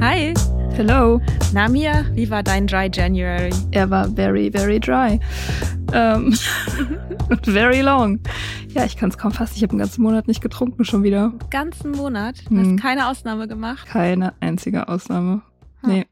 [0.00, 0.34] Hi,
[0.74, 1.20] Hello.
[1.52, 3.50] Namia, wie war dein Dry January?
[3.72, 5.18] Er war very, very dry.
[5.92, 6.36] Ähm,
[7.44, 8.20] very long.
[8.68, 9.54] Ja, ich kann es kaum fassen.
[9.56, 11.32] Ich habe einen ganzen Monat nicht getrunken schon wieder.
[11.50, 12.44] Ganzen Monat.
[12.48, 12.72] Du Hm.
[12.74, 13.88] hast keine Ausnahme gemacht.
[13.88, 15.42] Keine einzige Ausnahme.
[15.82, 15.90] Hm.
[15.90, 16.06] Nee.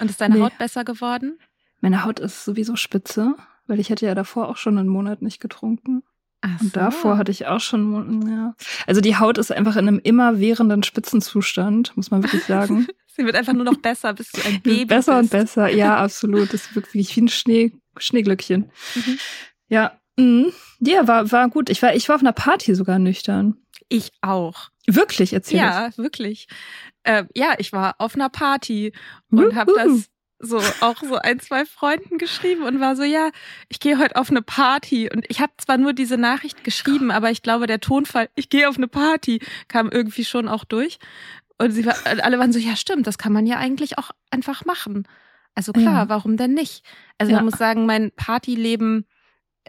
[0.00, 0.42] Und ist deine Nee.
[0.42, 1.38] Haut besser geworden?
[1.80, 3.34] Meine Haut ist sowieso spitze,
[3.66, 6.02] weil ich hatte ja davor auch schon einen Monat nicht getrunken.
[6.40, 8.54] Ach Und davor hatte ich auch schon, ja.
[8.86, 12.86] Also die Haut ist einfach in einem immerwährenden Spitzenzustand, muss man wirklich sagen.
[13.18, 15.34] Sie wird einfach nur noch besser, bis du ein Baby besser bist.
[15.34, 15.68] und besser.
[15.68, 16.52] Ja, absolut.
[16.54, 18.70] Das ist wirklich wie ein Schnee, Schneeglöckchen.
[18.94, 19.18] Mhm.
[19.68, 19.98] Ja.
[20.16, 20.52] Mhm.
[20.80, 21.68] Ja, war, war gut.
[21.68, 23.56] Ich war, ich war auf einer Party sogar nüchtern.
[23.88, 24.70] Ich auch.
[24.86, 26.46] Wirklich, erzähl Ja, wirklich.
[27.02, 28.92] Äh, ja, ich war auf einer Party
[29.30, 29.78] und habe Wuhu.
[29.96, 30.08] das
[30.40, 33.30] so auch so ein, zwei Freunden geschrieben und war so, ja,
[33.68, 35.10] ich gehe heute auf eine Party.
[35.12, 38.68] Und ich habe zwar nur diese Nachricht geschrieben, aber ich glaube, der Tonfall, ich gehe
[38.68, 40.98] auf eine Party, kam irgendwie schon auch durch.
[41.58, 44.64] Und sie war, alle waren so, ja, stimmt, das kann man ja eigentlich auch einfach
[44.64, 45.06] machen.
[45.54, 46.08] Also klar, Ja.
[46.08, 46.84] warum denn nicht?
[47.18, 47.38] Also Ja.
[47.38, 49.06] man muss sagen, mein Partyleben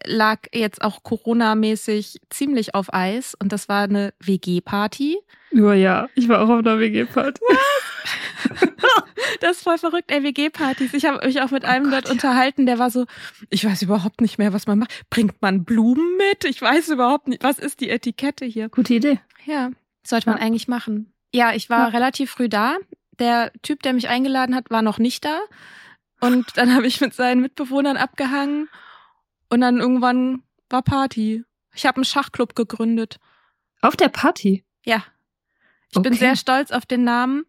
[0.05, 5.17] lag jetzt auch Corona-mäßig ziemlich auf Eis und das war eine WG-Party.
[5.51, 7.41] Nur ja, ich war auch auf einer WG-Party.
[9.41, 10.93] Das ist voll verrückt, ey, WG-Partys.
[10.93, 13.05] Ich habe mich auch mit einem Oh Gott, dort unterhalten, der war so,
[13.49, 15.03] ich weiß überhaupt nicht mehr, was man macht.
[15.09, 16.45] Bringt man Blumen mit?
[16.45, 18.69] Ich weiß überhaupt nicht, was ist die Etikette hier?
[18.69, 19.19] Gute Idee.
[19.45, 19.71] Ja,
[20.05, 20.43] sollte man Ja.
[20.45, 21.13] eigentlich machen.
[21.33, 21.87] Ja, ich war Ja.
[21.87, 22.77] relativ früh da.
[23.19, 25.39] Der Typ, der mich eingeladen hat, war noch nicht da.
[26.21, 28.69] Und dann habe ich mit seinen Mitbewohnern abgehangen.
[29.49, 31.43] Und dann irgendwann war Party.
[31.73, 33.19] Ich habe einen Schachclub gegründet.
[33.81, 34.63] Auf der Party.
[34.85, 35.03] Ja.
[35.91, 36.19] Ich bin Okay.
[36.19, 37.45] sehr stolz auf den Namen.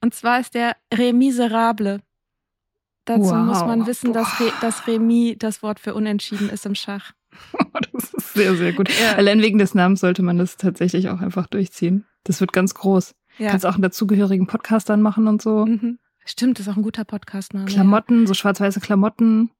[0.00, 2.00] Und zwar ist der Remisérable.
[3.04, 3.46] Dazu Wow.
[3.46, 4.40] muss man wissen, dass.
[4.40, 7.12] Re, dass Remis das Wort für unentschieden ist im Schach.
[7.92, 8.88] Das ist sehr, sehr gut.
[9.00, 9.12] Ja.
[9.16, 12.06] Allein wegen des Namens sollte man das tatsächlich auch einfach durchziehen.
[12.24, 13.14] Das wird ganz groß.
[13.38, 13.50] Ja.
[13.50, 15.66] Kannst auch einen dazugehörigen Podcast dann machen und so.
[15.66, 15.98] Mhm.
[16.24, 17.66] Stimmt, das ist auch ein guter Podcastname.
[17.66, 19.50] Klamotten, so schwarz-weiße Klamotten.
[19.50, 19.52] Ja.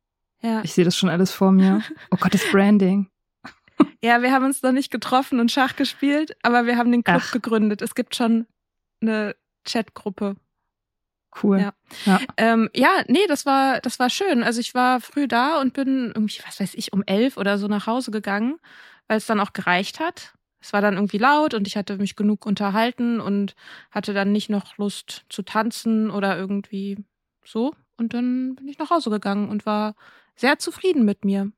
[0.43, 0.61] Ja.
[0.65, 1.83] Ich sehe das schon alles vor mir.
[2.11, 3.09] Oh Gott, das Branding.
[4.03, 7.23] ja, wir haben uns noch nicht getroffen und Schach gespielt, aber wir haben den Club
[7.25, 7.33] Ach.
[7.33, 7.81] gegründet.
[7.81, 8.47] Es gibt schon
[9.01, 10.37] eine Chatgruppe.
[11.43, 11.61] Cool.
[11.61, 11.73] Ja.
[12.05, 12.21] Ja.
[12.37, 14.43] Ähm, ja, nee, das war, das war schön.
[14.43, 17.69] Also ich war früh da und bin irgendwie, was weiß ich, um elf oder so
[17.69, 18.59] nach Hause gegangen,
[19.09, 20.35] weil es dann auch gereicht hat.
[20.63, 23.55] Es war dann irgendwie laut und ich hatte mich genug unterhalten und
[23.91, 26.99] hatte dann nicht noch Lust zu tanzen oder irgendwie
[27.45, 27.75] so.
[27.97, 29.95] Und dann bin ich nach Hause gegangen und war
[30.37, 31.51] sehr zufrieden mit mir.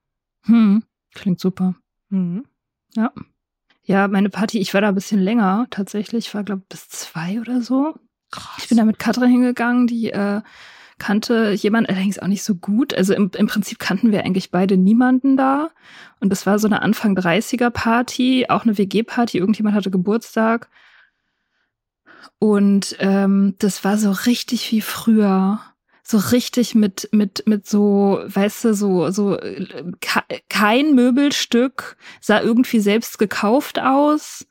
[0.43, 0.83] Hm,
[1.15, 1.75] klingt super.
[2.09, 2.45] Mhm.
[2.95, 3.13] Ja.
[3.87, 6.29] Ja, meine Party, ich war da ein bisschen länger tatsächlich.
[6.29, 7.95] Ich war, glaube ich, bis zwei oder so.
[8.31, 8.63] Krass.
[8.63, 10.41] Ich bin da mit Katrin hingegangen, die äh,
[10.99, 12.95] kannte jemand allerdings auch nicht so gut.
[12.95, 15.71] Also im, im Prinzip kannten wir eigentlich beide niemanden da.
[16.21, 19.39] Und das war so eine Anfang 30er Party, auch eine WG-Party.
[19.39, 20.69] Irgendjemand hatte Geburtstag.
[22.39, 25.61] Und ähm, das war so richtig wie früher.
[26.07, 29.85] So richtig mit, mit, mit so, weißt du, so, so äh,
[30.51, 34.47] kein Möbelstück sah irgendwie selbst gekauft aus.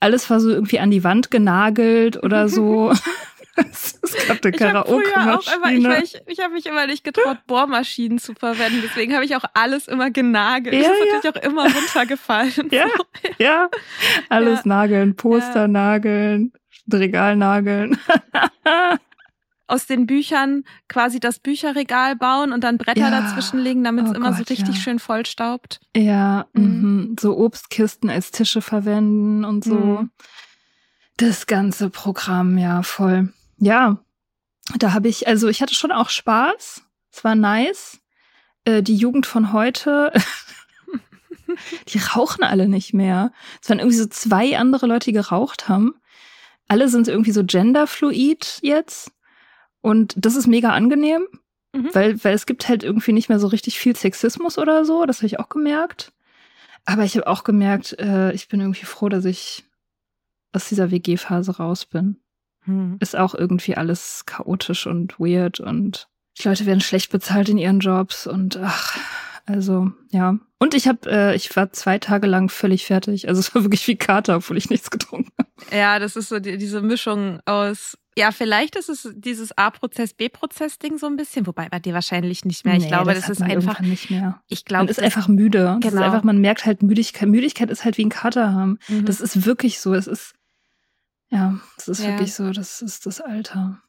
[0.00, 2.92] Alles war so irgendwie an die Wand genagelt oder so.
[3.70, 6.02] Es gab eine Karaoke-Maschine.
[6.02, 8.80] Ich, ich, ich habe mich immer nicht getraut, Bohrmaschinen zu verwenden.
[8.82, 10.74] Deswegen habe ich auch alles immer genagelt.
[10.74, 11.14] Ja, das ist ja.
[11.14, 12.52] natürlich auch immer runtergefallen.
[12.70, 13.04] Ja, so.
[13.38, 13.68] ja.
[14.28, 14.68] Alles Ja.
[14.68, 15.68] nageln, Poster Ja.
[15.68, 16.52] nageln,
[16.92, 17.98] Regal nageln.
[19.66, 24.14] Aus den Büchern quasi das Bücherregal bauen und dann Bretter dazwischen legen, damit es Oh
[24.14, 24.80] immer so Gott, richtig ja.
[24.82, 25.80] schön vollstaubt.
[25.96, 26.62] Ja, Mhm.
[26.64, 27.16] mhm.
[27.18, 29.74] so Obstkisten als Tische verwenden und so.
[29.76, 30.10] Mhm.
[31.16, 33.32] Das ganze Programm, ja, voll.
[33.58, 33.98] Ja,
[34.78, 36.82] da habe ich, also ich hatte schon auch Spaß.
[37.12, 38.00] Es war nice.
[38.64, 40.12] Äh, die Jugend von heute,
[41.88, 43.32] die rauchen alle nicht mehr.
[43.62, 45.94] Es waren irgendwie so zwei andere Leute, die geraucht haben.
[46.68, 49.12] Alle sind irgendwie so genderfluid jetzt.
[49.82, 51.26] Und das ist mega angenehm,
[51.74, 51.90] Mhm.
[51.92, 55.06] weil, weil es gibt halt irgendwie nicht mehr so richtig viel Sexismus oder so.
[55.06, 56.12] Das habe ich auch gemerkt.
[56.84, 59.64] Aber ich habe auch gemerkt, äh, ich bin irgendwie froh, dass ich
[60.52, 62.20] aus dieser WG-Phase raus bin.
[62.64, 62.96] Hm.
[63.00, 66.08] Ist auch irgendwie alles chaotisch und weird und
[66.38, 68.98] die Leute werden schlecht bezahlt in ihren Jobs und ach,
[69.46, 70.38] also ja.
[70.58, 73.28] Und ich habe, äh, ich war zwei Tage lang völlig fertig.
[73.28, 75.76] Also es war wirklich wie Kater, obwohl ich nichts getrunken habe.
[75.76, 77.98] Ja, das ist so die, diese Mischung aus.
[78.16, 82.64] Ja, vielleicht ist es dieses A-Prozess, B-Prozess-Ding so ein bisschen, wobei bei dir wahrscheinlich nicht
[82.64, 82.74] mehr.
[82.74, 83.80] ich Nee, glaube, das, hat ist einfach.
[83.80, 84.40] nicht mehr.
[84.48, 85.64] Ich glaube, Man ist einfach müde.
[85.64, 86.02] Das ist Genau.
[86.06, 87.28] einfach, man merkt halt Müdigkeit.
[87.28, 88.78] Müdigkeit ist halt wie ein Kater haben.
[88.88, 89.04] Mhm.
[89.04, 89.92] Das ist wirklich so.
[89.94, 90.32] Es ist,
[91.34, 92.10] ja, es ist Ja.
[92.10, 92.50] wirklich so.
[92.52, 93.80] Das ist das Alter.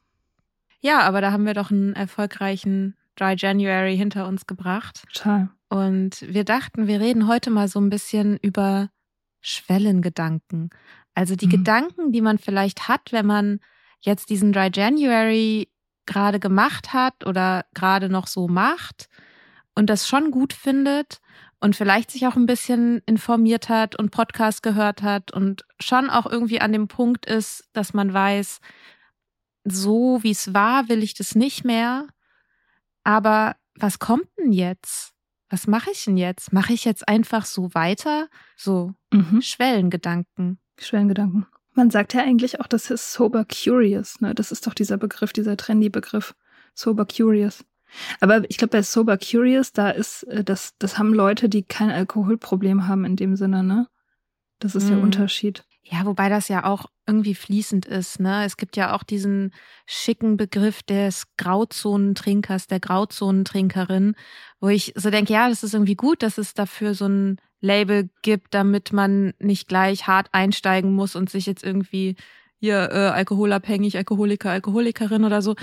[0.80, 5.04] Ja, aber da haben wir doch einen erfolgreichen Dry January hinter uns gebracht.
[5.12, 5.48] Total.
[5.68, 8.90] Und wir dachten, wir reden heute mal so ein bisschen über
[9.40, 10.70] Schwellengedanken.
[11.14, 11.50] Also die Mhm.
[11.50, 13.60] Gedanken, die man vielleicht hat, wenn man
[14.00, 15.70] jetzt diesen Dry January
[16.04, 19.08] gerade gemacht hat oder gerade noch so macht
[19.74, 21.20] und das schon gut findet
[21.66, 26.24] und vielleicht sich auch ein bisschen informiert hat und Podcast gehört hat und schon auch
[26.24, 28.60] irgendwie an dem Punkt ist, dass man weiß,
[29.64, 32.06] so wie es war, will ich das nicht mehr.
[33.02, 35.12] Aber was kommt denn jetzt?
[35.48, 36.52] Was mache ich denn jetzt?
[36.52, 38.28] Mache ich jetzt einfach so weiter?
[38.56, 39.42] So Mhm.
[39.42, 40.60] Schwellengedanken.
[40.78, 41.46] Schwellengedanken.
[41.74, 44.36] Man sagt ja eigentlich auch, das ist sober curious, ne?
[44.36, 46.36] Das ist doch dieser Begriff, dieser trendy Begriff.
[46.74, 47.64] Sober curious.
[48.20, 51.90] Aber ich glaube, bei sober curious, da ist, äh, das, das haben Leute, die kein
[51.90, 53.88] Alkoholproblem haben in dem Sinne, ne?
[54.58, 55.04] Das ist der Mhm.
[55.04, 55.64] Unterschied.
[55.82, 58.44] Ja, wobei das ja auch irgendwie fließend ist, ne?
[58.44, 59.52] Es gibt ja auch diesen
[59.86, 64.16] schicken Begriff des Grauzonentrinkers, der Grauzonentrinkerin,
[64.60, 68.10] wo ich so denke, ja, das ist irgendwie gut, dass es dafür so ein Label
[68.22, 72.16] gibt, damit man nicht gleich hart einsteigen muss und sich jetzt irgendwie
[72.58, 75.54] hier äh, alkoholabhängig, Alkoholiker, Alkoholikerin oder so.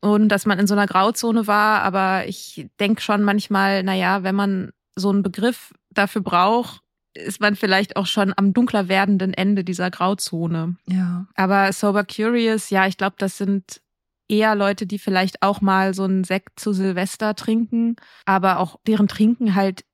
[0.00, 4.34] Und dass man in so einer Grauzone war, aber ich denke schon manchmal, naja, wenn
[4.34, 6.82] man so einen Begriff dafür braucht,
[7.14, 10.76] ist man vielleicht auch schon am dunkler werdenden Ende dieser Grauzone.
[10.86, 11.26] Ja.
[11.34, 13.80] Aber Sober Curious, ja, ich glaube, das sind
[14.28, 19.08] eher Leute, die vielleicht auch mal so einen Sekt zu Silvester trinken, aber auch deren
[19.08, 19.84] Trinken halt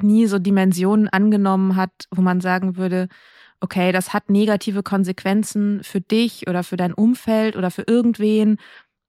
[0.00, 3.08] nie so Dimensionen angenommen hat, wo man sagen würde,
[3.60, 8.58] okay, das hat negative Konsequenzen für dich oder für dein Umfeld oder für irgendwen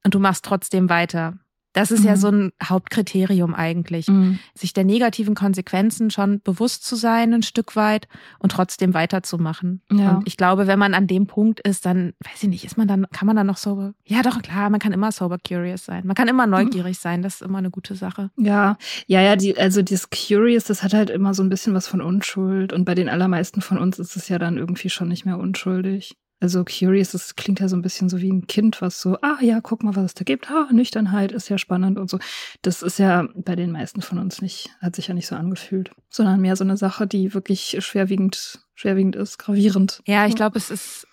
[0.06, 1.36] und du machst trotzdem weiter.
[1.74, 2.18] Das ist ja Mhm.
[2.18, 4.40] so ein Hauptkriterium eigentlich Mhm.
[4.56, 8.08] sich der negativen Konsequenzen schon bewusst zu sein, ein Stück weit
[8.40, 9.84] und trotzdem weiterzumachen.
[9.92, 10.16] Ja.
[10.16, 12.88] Und ich glaube, wenn man an dem Punkt ist, dann, weiß ich nicht, ist man
[12.88, 13.94] dann, kann man dann noch sober?
[14.04, 16.08] Ja, doch, klar, man kann immer sober curious sein.
[16.08, 17.22] Man kann immer neugierig sein.
[17.22, 18.32] Das ist immer eine gute Sache.
[18.36, 18.76] Ja,
[19.06, 22.02] ja, ja, die, also dieses Curious, das hat halt immer so ein bisschen was von
[22.02, 22.74] Unschuld.
[22.74, 26.18] Und bei den allermeisten von uns ist es ja dann irgendwie schon nicht mehr unschuldig.
[26.42, 29.38] Also Curious, das klingt ja so ein bisschen so wie ein Kind, was so, ah
[29.42, 30.50] ja, guck mal, was es da gibt.
[30.50, 32.18] Ah, Nüchternheit ist ja spannend und so.
[32.62, 35.92] Das ist ja bei den meisten von uns nicht, hat sich ja nicht so angefühlt.
[36.10, 40.02] Sondern mehr so eine Sache, die wirklich schwerwiegend, schwerwiegend ist, gravierend.
[40.08, 41.06] Ja, ich glaube, es ist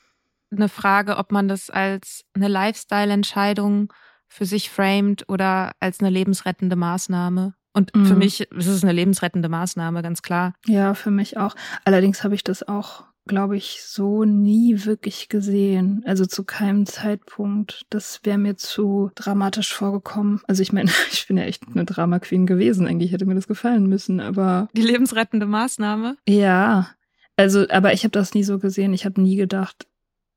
[0.53, 3.93] eine Frage, ob man das als eine Lifestyle-Entscheidung
[4.29, 7.55] für sich framed oder als eine lebensrettende Maßnahme.
[7.73, 8.19] Und für Mhm.
[8.19, 10.55] mich ist es eine lebensrettende Maßnahme, ganz klar.
[10.67, 11.55] Ja, für mich auch.
[11.85, 16.03] Allerdings habe ich das auch glaube ich, so nie wirklich gesehen.
[16.07, 17.85] Also zu keinem Zeitpunkt.
[17.91, 20.41] Das wäre mir zu dramatisch vorgekommen.
[20.47, 22.87] Also ich meine, ich bin ja echt eine Drama Queen gewesen.
[22.87, 24.69] Eigentlich hätte mir das gefallen müssen, aber.
[24.75, 26.17] Die lebensrettende Maßnahme?
[26.27, 26.89] Ja.
[27.37, 28.95] Also, aber ich habe das nie so gesehen.
[28.95, 29.87] Ich habe nie gedacht,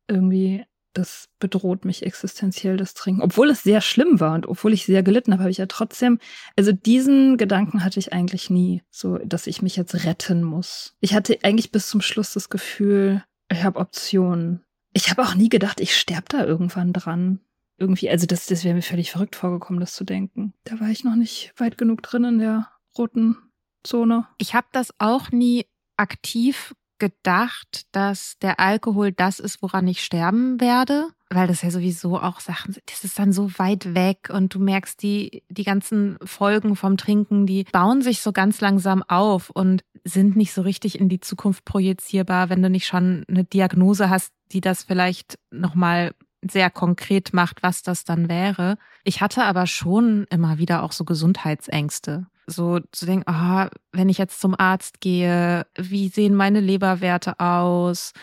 [0.08, 0.66] irgendwie,
[1.00, 3.22] das bedroht mich existenziell, das Trinken.
[3.22, 6.20] Obwohl es sehr schlimm war und obwohl ich sehr gelitten habe, habe ich ja trotzdem,
[6.58, 10.96] also diesen Gedanken hatte ich eigentlich nie, so, dass ich mich jetzt retten muss.
[11.00, 14.66] Ich hatte eigentlich bis zum Schluss das Gefühl, ich habe Optionen.
[14.94, 17.40] Ich habe auch nie gedacht, ich sterbe da irgendwann dran.
[17.78, 20.54] Irgendwie, also das, das wäre mir völlig verrückt vorgekommen, das zu denken.
[20.66, 23.38] Da war ich noch nicht weit genug drin in der roten
[23.84, 24.28] Zone.
[24.38, 25.66] Ich habe das auch nie
[25.96, 32.20] aktiv gedacht, dass der Alkohol das ist, woran ich sterben werde, weil das ja sowieso
[32.20, 36.76] auch Sachen, das ist dann so weit weg und du merkst, die, die ganzen Folgen
[36.76, 41.10] vom Trinken, die bauen sich so ganz langsam auf und sind nicht so richtig in
[41.10, 46.70] die Zukunft projizierbar, wenn du nicht schon eine Diagnose hast, die das vielleicht nochmal sehr
[46.70, 48.78] konkret macht, was das dann wäre.
[49.04, 54.18] Ich hatte aber schon immer wieder auch so Gesundheitsängste so zu denken, oh, wenn ich
[54.18, 58.14] jetzt zum Arzt gehe, wie sehen meine Leberwerte aus?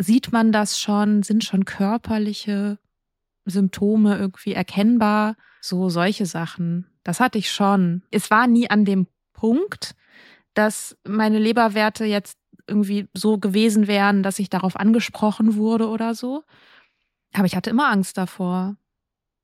[0.00, 1.22] Sieht man das schon?
[1.22, 2.78] Sind schon körperliche
[3.44, 5.36] Symptome irgendwie erkennbar?
[5.60, 6.86] So solche Sachen.
[7.04, 8.02] Das hatte ich schon.
[8.10, 9.94] Es war nie an dem Punkt,
[10.54, 16.42] dass meine Leberwerte jetzt irgendwie so gewesen wären, dass ich darauf angesprochen wurde oder so.
[17.32, 18.76] Aber ich hatte immer Angst davor.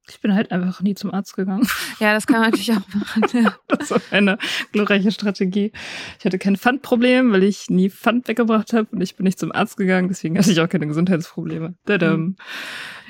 [0.08, 1.66] Ich bin halt einfach nie zum Arzt gegangen.
[1.98, 3.22] Ja, das kann man natürlich auch machen.
[3.32, 3.54] Ja.
[3.68, 4.38] Das war eine
[4.72, 5.72] glorreiche Strategie.
[6.18, 9.52] Ich hatte kein Pfandproblem, weil ich nie Pfand weggebracht habe und ich bin nicht zum
[9.52, 11.74] Arzt gegangen, deswegen hatte ich auch keine Gesundheitsprobleme.
[11.84, 12.36] Dadam.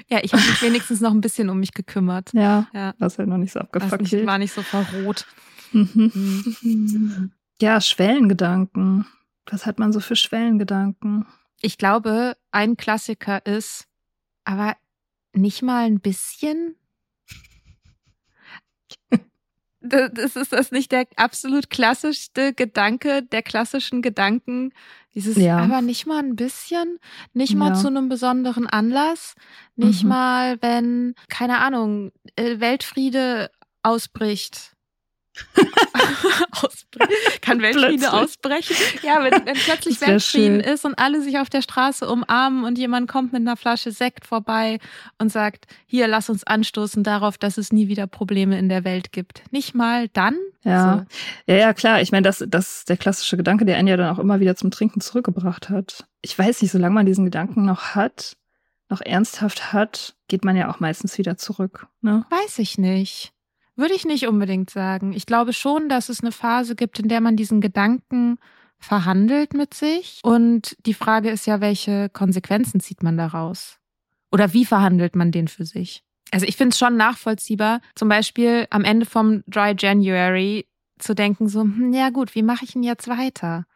[0.08, 2.32] Ja, ich habe mich wenigstens noch ein bisschen um mich gekümmert.
[2.32, 2.94] Ja, ja.
[2.98, 4.02] war halt noch nicht so abgefuckt.
[4.02, 5.26] Nicht, war nicht so verrot.
[5.72, 6.12] Mhm.
[6.62, 7.32] Mhm.
[7.60, 9.06] Ja, Schwellengedanken.
[9.46, 11.26] Was hat man so für Schwellengedanken?
[11.60, 13.86] Ich glaube, ein Klassiker ist,
[14.44, 14.76] aber
[15.32, 16.76] nicht mal ein bisschen
[19.84, 24.72] das ist das nicht der absolut klassischste Gedanke der klassischen Gedanken.
[25.14, 25.58] Dieses, ja.
[25.58, 26.98] aber nicht mal ein bisschen,
[27.34, 27.74] nicht mal ja.
[27.74, 29.34] zu einem besonderen Anlass,
[29.76, 30.08] nicht mhm.
[30.08, 33.50] mal, wenn, keine Ahnung, äh, Weltfriede
[33.82, 34.73] ausbricht
[37.40, 38.76] Kann Weltfriede ausbrechen?
[39.02, 43.08] Ja, wenn, wenn plötzlich Weltfrieden ist und alle sich auf der Straße umarmen und jemand
[43.08, 44.78] kommt mit einer Flasche Sekt vorbei
[45.18, 49.12] und sagt, hier, lass uns anstoßen darauf, dass es nie wieder Probleme in der Welt
[49.12, 49.42] gibt.
[49.50, 50.36] Nicht mal dann?
[50.62, 51.04] Ja,
[51.46, 51.52] so.
[51.52, 52.00] ja, ja, klar.
[52.00, 54.56] Ich meine, das, das ist der klassische Gedanke, der einen ja dann auch immer wieder
[54.56, 56.06] zum Trinken zurückgebracht hat.
[56.22, 58.36] Ich weiß nicht, solange man diesen Gedanken noch hat,
[58.88, 61.88] noch ernsthaft hat, geht man ja auch meistens wieder zurück.
[62.00, 62.24] Ne?
[62.30, 63.33] Weiß ich nicht.
[63.76, 65.12] Würde ich nicht unbedingt sagen.
[65.12, 68.38] Ich glaube schon, dass es eine Phase gibt, in der man diesen Gedanken
[68.78, 70.20] verhandelt mit sich.
[70.22, 73.78] Und die Frage ist ja, welche Konsequenzen zieht man daraus?
[74.30, 76.04] Oder wie verhandelt man den für sich?
[76.30, 80.66] Also ich finde es schon nachvollziehbar, zum Beispiel am Ende vom Dry January
[80.98, 83.66] zu denken, so, hm, ja gut, wie mache ich ihn jetzt weiter?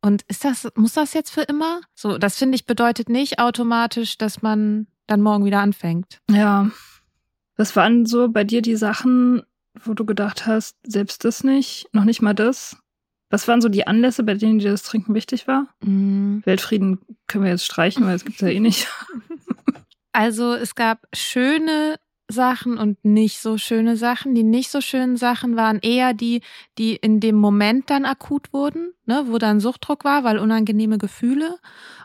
[0.00, 1.80] Und ist das, muss das jetzt für immer?
[1.94, 6.20] So, das finde ich bedeutet nicht automatisch, dass man dann morgen wieder anfängt.
[6.30, 6.70] Ja,
[7.56, 9.42] was waren so bei dir die Sachen,
[9.82, 12.76] wo du gedacht hast, selbst das nicht, noch nicht mal das?
[13.28, 15.66] Was waren so die Anlässe, bei denen dir das Trinken wichtig war?
[15.80, 16.38] Mm.
[16.44, 18.88] Weltfrieden können wir jetzt streichen, weil es gibt ja eh nicht.
[20.12, 21.96] Also es gab schöne
[22.26, 24.34] Sachen und nicht so schöne Sachen.
[24.34, 26.40] Die nicht so schönen Sachen waren eher die,
[26.78, 31.58] die in dem Moment dann akut wurden, ne, wo dann Suchtdruck war, weil unangenehme Gefühle.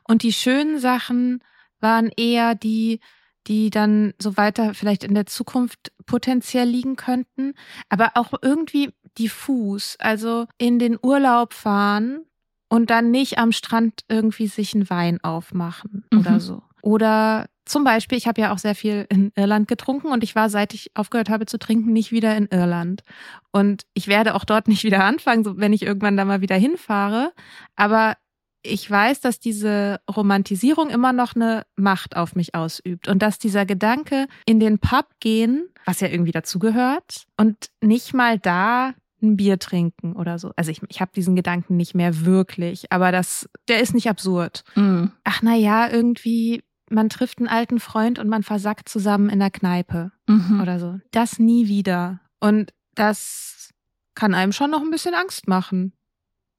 [0.03, 1.41] Und die schönen Sachen
[1.79, 2.99] waren eher die,
[3.47, 7.53] die dann so weiter vielleicht in der Zukunft potenziell liegen könnten,
[7.89, 9.95] aber auch irgendwie diffus.
[9.99, 12.21] Also in den Urlaub fahren
[12.69, 16.19] und dann nicht am Strand irgendwie sich einen Wein aufmachen mhm.
[16.19, 16.63] oder so.
[16.81, 20.49] Oder zum Beispiel, ich habe ja auch sehr viel in Irland getrunken und ich war,
[20.49, 23.03] seit ich aufgehört habe zu trinken, nicht wieder in Irland.
[23.51, 27.33] Und ich werde auch dort nicht wieder anfangen, wenn ich irgendwann da mal wieder hinfahre.
[27.75, 28.17] Aber
[28.63, 33.65] ich weiß, dass diese Romantisierung immer noch eine Macht auf mich ausübt und dass dieser
[33.65, 39.59] Gedanke in den Pub gehen, was ja irgendwie dazugehört, und nicht mal da ein Bier
[39.59, 40.51] trinken oder so.
[40.55, 44.63] Also ich, ich habe diesen Gedanken nicht mehr wirklich, aber das, der ist nicht absurd.
[44.75, 45.05] Mm.
[45.23, 49.49] Ach na ja, irgendwie man trifft einen alten Freund und man versackt zusammen in der
[49.49, 50.59] Kneipe mhm.
[50.61, 50.99] oder so.
[51.11, 52.19] Das nie wieder.
[52.39, 53.69] Und das
[54.13, 55.93] kann einem schon noch ein bisschen Angst machen.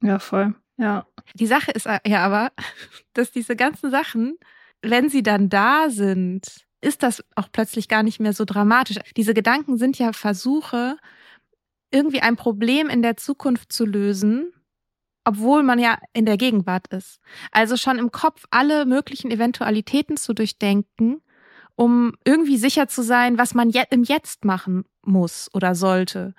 [0.02, 0.54] Ja, voll.
[0.82, 1.06] Ja.
[1.34, 2.50] Die Sache ist ja aber,
[3.14, 4.36] dass diese ganzen Sachen,
[4.82, 8.96] wenn sie dann da sind, ist das auch plötzlich gar nicht mehr so dramatisch.
[9.16, 10.96] Diese Gedanken sind ja Versuche,
[11.92, 14.52] irgendwie ein Problem in der Zukunft zu lösen,
[15.24, 17.20] obwohl man ja in der Gegenwart ist.
[17.52, 21.22] Also schon im Kopf alle möglichen Eventualitäten zu durchdenken,
[21.76, 26.34] um irgendwie sicher zu sein, was man je im Jetzt machen muss oder sollte.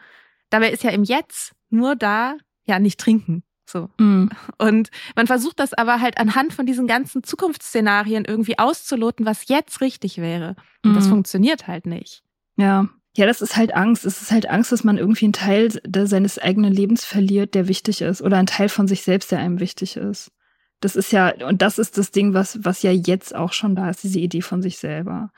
[0.50, 2.36] Dabei ist ja im Jetzt nur da,
[2.66, 3.46] ja, nicht trinken.
[3.74, 3.90] So.
[3.98, 4.28] Mm.
[4.60, 9.82] Und man versucht das aber halt anhand von diesen ganzen Zukunftsszenarien irgendwie auszuloten, was jetzt
[9.82, 10.56] richtig wäre.
[10.86, 10.96] Und mm.
[10.96, 12.24] das funktioniert halt nicht.
[12.56, 12.88] Ja.
[13.16, 14.06] Ja, das ist halt Angst.
[14.06, 15.70] Es ist halt Angst, dass man irgendwie einen Teil
[16.08, 18.22] seines eigenen Lebens verliert, der wichtig ist.
[18.22, 20.32] Oder einen Teil von sich selbst, der einem wichtig ist.
[20.80, 23.90] Das ist ja, und das ist das Ding, was, was ja jetzt auch schon da
[23.90, 25.32] ist, diese Idee von sich selber.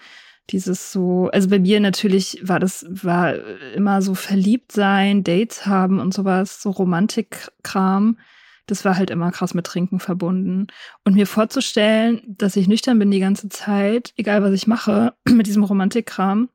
[0.52, 3.36] Dieses so, also bei mir natürlich war das, war
[3.74, 8.20] immer so verliebt sein, Dates haben und sowas, so Romantikkram.
[8.68, 10.68] Das war halt immer krass mit Trinken verbunden.
[11.04, 15.48] Und mir vorzustellen, dass ich nüchtern bin die ganze Zeit, egal was ich mache, mit
[15.48, 16.50] diesem Romantikkram,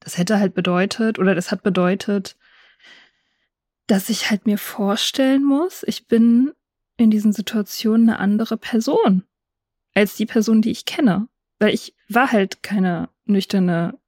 [0.00, 2.36] das hätte halt bedeutet, oder das hat bedeutet,
[3.86, 6.52] dass ich halt mir vorstellen muss, ich bin
[6.96, 9.24] in diesen Situationen eine andere Person
[9.94, 11.28] als die Person, die ich kenne.
[11.64, 13.98] Weil ich war halt keine nüchterne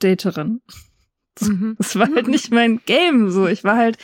[0.00, 0.60] Daterin.
[1.38, 1.74] Mhm.
[1.76, 3.46] Das war halt nicht mein Game so.
[3.46, 3.98] Ich war halt,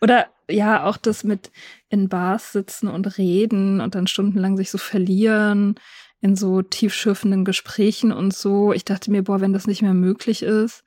[0.00, 1.52] oder ja, auch das mit
[1.90, 5.74] in Bars sitzen und reden und dann stundenlang sich so verlieren
[6.22, 8.72] in so tiefschürfenden Gesprächen und so.
[8.72, 10.82] Ich dachte mir, boah, wenn das nicht mehr möglich ist,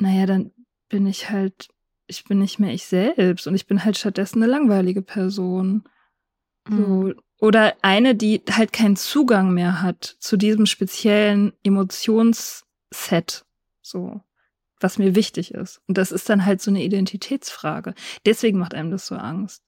[0.00, 0.52] naja, dann
[0.88, 1.68] bin ich halt,
[2.06, 5.84] ich bin nicht mehr ich selbst und ich bin halt stattdessen eine langweilige Person.
[6.66, 7.14] So, mhm.
[7.44, 13.44] Oder eine, die halt keinen Zugang mehr hat zu diesem speziellen Emotionsset,
[13.82, 14.22] so,
[14.80, 15.82] was mir wichtig ist.
[15.86, 17.92] Und das ist dann halt so eine Identitätsfrage.
[18.24, 19.62] Deswegen macht einem das so Angst.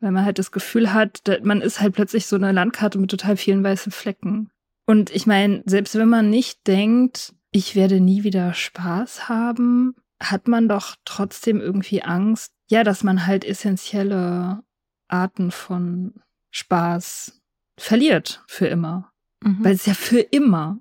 [0.00, 3.36] Weil man halt das Gefühl hat, man ist halt plötzlich so eine Landkarte mit total
[3.36, 4.50] vielen weißen Flecken.
[4.86, 10.48] Und ich meine, selbst wenn man nicht denkt, ich werde nie wieder Spaß haben, hat
[10.48, 14.62] man doch trotzdem irgendwie Angst, ja, dass man halt essentielle
[15.06, 16.14] Arten von
[16.54, 17.40] Spaß
[17.76, 19.10] verliert für immer.
[19.42, 19.64] Mhm.
[19.64, 20.78] Weil es ja für immer.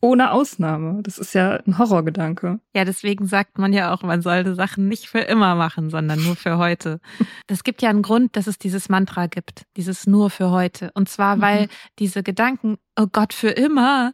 [0.00, 1.00] Ohne Ausnahme.
[1.02, 2.58] Das ist ja ein Horrorgedanke.
[2.74, 6.34] Ja, deswegen sagt man ja auch, man sollte Sachen nicht für immer machen, sondern nur
[6.34, 7.00] für heute.
[7.46, 9.64] Es gibt ja einen Grund, dass es dieses Mantra gibt.
[9.76, 10.90] Dieses nur für heute.
[10.94, 11.70] Und zwar, weil mhm.
[11.98, 14.12] diese Gedanken, oh Gott, für immer,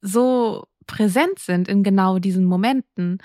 [0.00, 3.18] so präsent sind in genau diesen Momenten.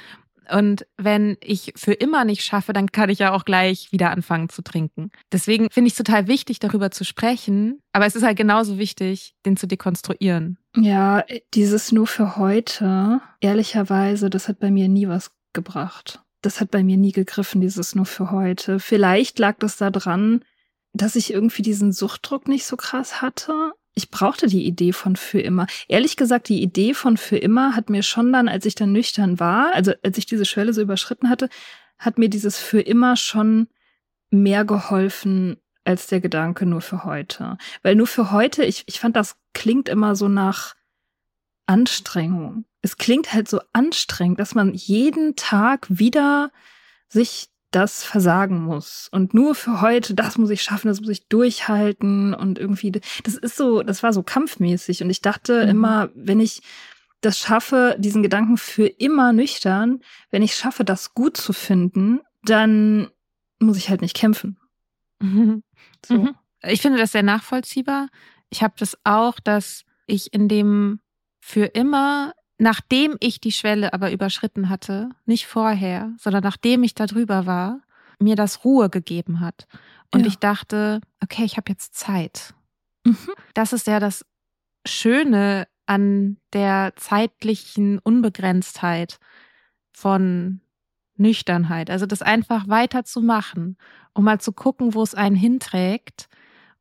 [0.51, 4.49] Und wenn ich für immer nicht schaffe, dann kann ich ja auch gleich wieder anfangen
[4.49, 5.11] zu trinken.
[5.31, 7.79] Deswegen finde ich es total wichtig, darüber zu sprechen.
[7.91, 10.57] Aber es ist halt genauso wichtig, den zu dekonstruieren.
[10.75, 16.21] Ja, dieses nur für heute, ehrlicherweise, das hat bei mir nie was gebracht.
[16.41, 18.79] Das hat bei mir nie gegriffen, dieses nur für heute.
[18.79, 20.43] Vielleicht lag das daran,
[20.93, 25.39] dass ich irgendwie diesen Suchtdruck nicht so krass hatte ich brauchte die Idee von für
[25.39, 25.67] immer.
[25.87, 29.39] Ehrlich gesagt, die Idee von für immer hat mir schon dann, als ich dann nüchtern
[29.39, 31.49] war, also als ich diese Schwelle so überschritten hatte,
[31.99, 33.67] hat mir dieses für immer schon
[34.31, 37.57] mehr geholfen als der Gedanke nur für heute.
[37.83, 40.75] Weil nur für heute, ich, ich fand, das klingt immer so nach
[41.65, 42.65] Anstrengung.
[42.81, 46.51] Es klingt halt so anstrengend, dass man jeden Tag wieder
[47.07, 49.09] sich das versagen muss.
[49.11, 53.35] Und nur für heute, das muss ich schaffen, das muss ich durchhalten und irgendwie, das
[53.35, 55.03] ist so, das war so kampfmäßig.
[55.03, 55.69] Und ich dachte mhm.
[55.69, 56.61] immer, wenn ich
[57.21, 63.09] das schaffe, diesen Gedanken für immer nüchtern, wenn ich schaffe, das gut zu finden, dann
[63.59, 64.57] muss ich halt nicht kämpfen.
[65.19, 65.63] Mhm.
[66.05, 66.15] So.
[66.15, 66.35] Mhm.
[66.63, 68.09] Ich finde das sehr nachvollziehbar.
[68.49, 70.99] Ich habe das auch, dass ich in dem
[71.39, 77.05] für immer nachdem ich die Schwelle aber überschritten hatte, nicht vorher, sondern nachdem ich da
[77.05, 77.81] drüber war,
[78.19, 79.67] mir das Ruhe gegeben hat.
[80.11, 80.27] Und ja.
[80.27, 82.53] ich dachte, okay, ich habe jetzt Zeit.
[83.03, 83.17] Mhm.
[83.53, 84.25] Das ist ja das
[84.85, 89.19] Schöne an der zeitlichen Unbegrenztheit
[89.91, 90.61] von
[91.15, 91.89] Nüchternheit.
[91.89, 93.77] Also das einfach weiterzumachen,
[94.13, 96.27] um mal zu gucken, wo es einen hinträgt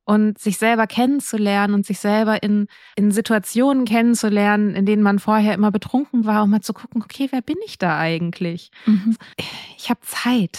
[0.04, 5.54] und sich selber kennenzulernen und sich selber in, in Situationen kennenzulernen, in denen man vorher
[5.54, 8.70] immer betrunken war, um mal zu gucken, okay, wer bin ich da eigentlich?
[8.86, 9.16] Mhm.
[9.76, 10.58] Ich habe Zeit,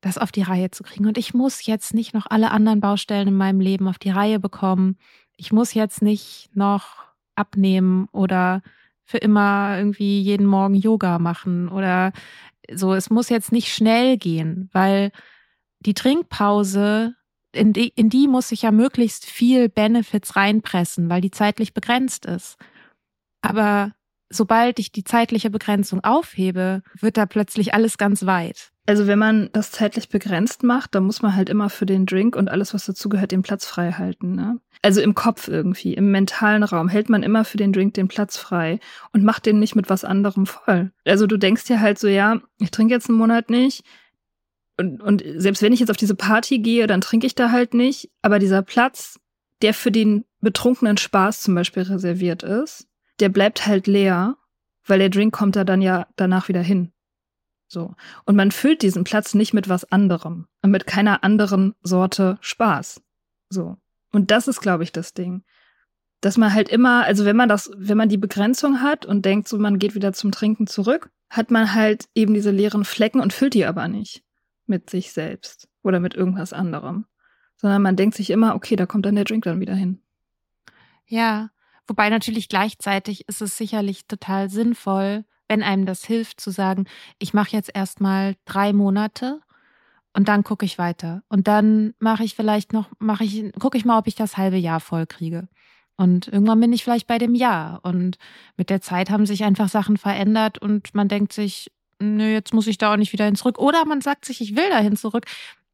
[0.00, 1.06] das auf die Reihe zu kriegen.
[1.06, 4.40] Und ich muss jetzt nicht noch alle anderen Baustellen in meinem Leben auf die Reihe
[4.40, 4.98] bekommen.
[5.36, 7.04] Ich muss jetzt nicht noch
[7.36, 8.62] abnehmen oder
[9.04, 12.12] für immer irgendwie jeden Morgen Yoga machen oder
[12.72, 12.94] so.
[12.94, 15.12] Es muss jetzt nicht schnell gehen, weil
[15.80, 17.14] die Trinkpause
[17.52, 22.26] in die, in die muss ich ja möglichst viel Benefits reinpressen, weil die zeitlich begrenzt
[22.26, 22.56] ist.
[23.42, 23.92] Aber
[24.30, 28.72] sobald ich die zeitliche Begrenzung aufhebe, wird da plötzlich alles ganz weit.
[28.84, 32.34] Also wenn man das zeitlich begrenzt macht, dann muss man halt immer für den Drink
[32.34, 34.34] und alles, was dazugehört, den Platz frei halten.
[34.34, 34.58] Ne?
[34.82, 38.36] Also im Kopf irgendwie, im mentalen Raum hält man immer für den Drink den Platz
[38.36, 38.80] frei
[39.12, 40.90] und macht den nicht mit was anderem voll.
[41.04, 43.84] Also du denkst dir halt so, ja, ich trinke jetzt einen Monat nicht,
[44.82, 47.72] Und, und selbst wenn ich jetzt auf diese Party gehe, dann trinke ich da halt
[47.72, 48.10] nicht.
[48.20, 49.20] Aber dieser Platz,
[49.62, 52.88] der für den betrunkenen Spaß zum Beispiel reserviert ist,
[53.20, 54.36] der bleibt halt leer,
[54.84, 56.90] weil der Drink kommt da dann ja danach wieder hin.
[57.68, 57.94] So.
[58.24, 63.02] Und man füllt diesen Platz nicht mit was anderem und mit keiner anderen Sorte Spaß.
[63.50, 63.76] So.
[64.10, 65.44] Und das ist, glaube ich, das Ding.
[66.20, 69.46] Dass man halt immer, also wenn man das, wenn man die Begrenzung hat und denkt,
[69.46, 73.32] so man geht wieder zum Trinken zurück, hat man halt eben diese leeren Flecken und
[73.32, 74.24] füllt die aber nicht
[74.66, 77.06] mit sich selbst oder mit irgendwas anderem.
[77.56, 80.00] Sondern man denkt sich immer, okay, da kommt dann der Drink dann wieder hin.
[81.06, 81.50] Ja,
[81.86, 86.86] wobei natürlich gleichzeitig ist es sicherlich total sinnvoll, wenn einem das hilft, zu sagen,
[87.18, 89.40] ich mache jetzt erstmal drei Monate
[90.14, 91.22] und dann gucke ich weiter.
[91.28, 94.56] Und dann mache ich vielleicht noch, mache ich, gucke ich mal, ob ich das halbe
[94.56, 95.48] Jahr voll kriege.
[95.96, 97.80] Und irgendwann bin ich vielleicht bei dem Jahr.
[97.82, 98.18] Und
[98.56, 101.70] mit der Zeit haben sich einfach Sachen verändert und man denkt sich,
[102.02, 103.58] nö, jetzt muss ich da auch nicht wieder hin zurück.
[103.58, 105.24] Oder man sagt sich, ich will dahin zurück.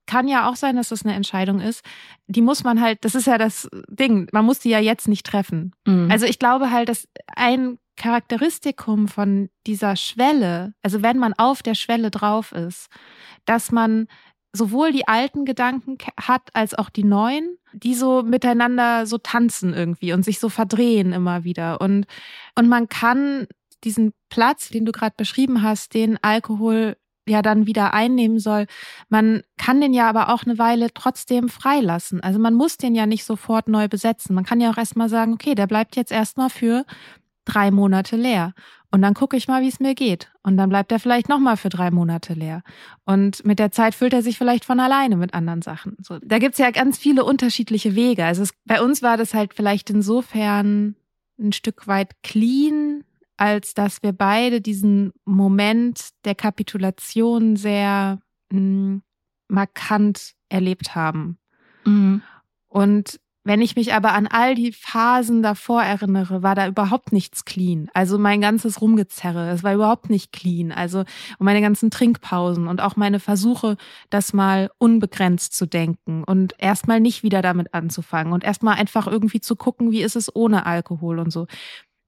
[0.07, 1.85] Kann ja auch sein, dass das eine Entscheidung ist.
[2.27, 5.27] Die muss man halt, das ist ja das Ding, man muss die ja jetzt nicht
[5.27, 5.73] treffen.
[5.87, 6.11] Mhm.
[6.11, 11.75] Also ich glaube halt, dass ein Charakteristikum von dieser Schwelle, also wenn man auf der
[11.75, 12.89] Schwelle drauf ist,
[13.45, 14.07] dass man
[14.53, 20.13] sowohl die alten Gedanken hat als auch die neuen, die so miteinander so tanzen irgendwie
[20.13, 21.81] und sich so verdrehen immer wieder.
[21.81, 22.07] Und,
[22.55, 23.47] und man kann
[23.85, 26.97] diesen Platz, den du gerade beschrieben hast, den Alkohol
[27.29, 28.67] ja dann wieder einnehmen soll,
[29.09, 32.23] man kann den ja aber auch eine Weile trotzdem freilassen.
[32.23, 34.35] Also man muss den ja nicht sofort neu besetzen.
[34.35, 36.85] Man kann ja auch erstmal sagen, okay, der bleibt jetzt erstmal für
[37.45, 38.55] drei Monate leer.
[38.91, 40.31] Und dann gucke ich mal, wie es mir geht.
[40.43, 42.63] Und dann bleibt er vielleicht nochmal für drei Monate leer.
[43.05, 45.97] Und mit der Zeit füllt er sich vielleicht von alleine mit anderen Sachen.
[46.01, 48.25] So, da gibt's ja ganz viele unterschiedliche Wege.
[48.25, 50.95] Also es, bei uns war das halt vielleicht insofern
[51.39, 53.05] ein Stück weit clean,
[53.39, 58.19] als dass wir beide diesen Moment der Kapitulation sehr
[58.51, 59.03] mh, hm,
[59.49, 61.39] markant erlebt haben.
[61.85, 62.23] Mhm.
[62.69, 67.47] Und wenn ich mich aber an all die Phasen davor erinnere, war da überhaupt nichts
[67.47, 67.89] clean.
[67.95, 70.71] Also mein ganzes Rumgezerre, es war überhaupt nicht clean.
[70.71, 71.07] Also und
[71.39, 73.79] meine ganzen Trinkpausen und auch meine Versuche,
[74.11, 79.41] das mal unbegrenzt zu denken und erstmal nicht wieder damit anzufangen und erstmal einfach irgendwie
[79.41, 81.47] zu gucken, wie ist es ohne Alkohol und so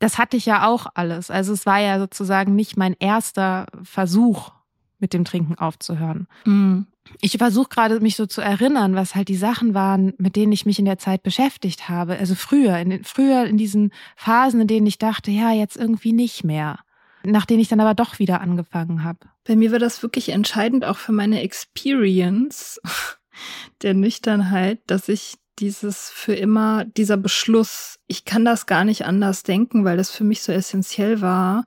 [0.00, 1.30] das hatte ich ja auch alles.
[1.30, 4.50] Also es war ja sozusagen nicht mein erster Versuch,
[4.98, 6.26] mit dem Trinken aufzuhören.
[6.44, 6.86] Mhm.
[7.20, 10.66] Ich versuche gerade mich so zu erinnern, was halt die Sachen waren, mit denen ich
[10.66, 12.18] mich in der Zeit beschäftigt habe.
[12.18, 16.12] Also früher, in den, früher in diesen Phasen, in denen ich dachte, ja, jetzt irgendwie
[16.12, 16.78] nicht mehr.
[17.22, 19.18] Nach denen ich dann aber doch wieder angefangen habe.
[19.44, 22.80] Bei mir war das wirklich entscheidend auch für meine Experience
[23.82, 29.42] der Nüchternheit, dass ich dieses für immer, dieser Beschluss, ich kann das gar nicht anders
[29.42, 31.64] denken, weil das für mich so essentiell war.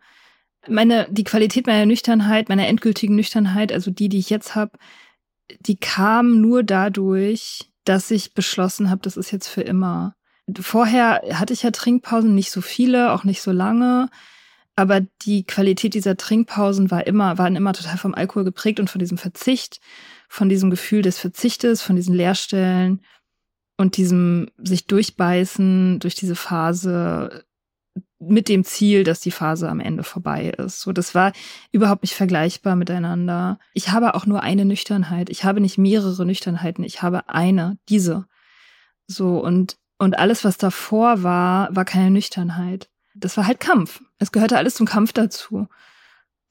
[0.67, 4.77] Meine, die Qualität meiner Nüchternheit, meiner endgültigen Nüchternheit, also die, die ich jetzt habe,
[5.59, 10.15] die kam nur dadurch, dass ich beschlossen habe, das ist jetzt für immer.
[10.59, 14.09] Vorher hatte ich ja Trinkpausen, nicht so viele, auch nicht so lange.
[14.75, 18.99] Aber die Qualität dieser Trinkpausen war immer, waren immer total vom Alkohol geprägt und von
[18.99, 19.79] diesem Verzicht,
[20.27, 23.01] von diesem Gefühl des Verzichtes, von diesen Leerstellen
[23.83, 27.43] und diesem sich durchbeißen durch diese Phase
[28.17, 30.79] mit dem Ziel, dass die Phase am Ende vorbei ist.
[30.79, 31.33] So, das war
[31.73, 33.59] überhaupt nicht vergleichbar miteinander.
[33.73, 35.29] Ich habe auch nur eine Nüchternheit.
[35.29, 36.85] Ich habe nicht mehrere Nüchternheiten.
[36.85, 38.25] Ich habe eine, diese.
[39.05, 42.89] So, und, und alles, was davor war, war keine Nüchternheit.
[43.15, 44.01] Das war halt Kampf.
[44.17, 45.67] Es gehörte alles zum Kampf dazu.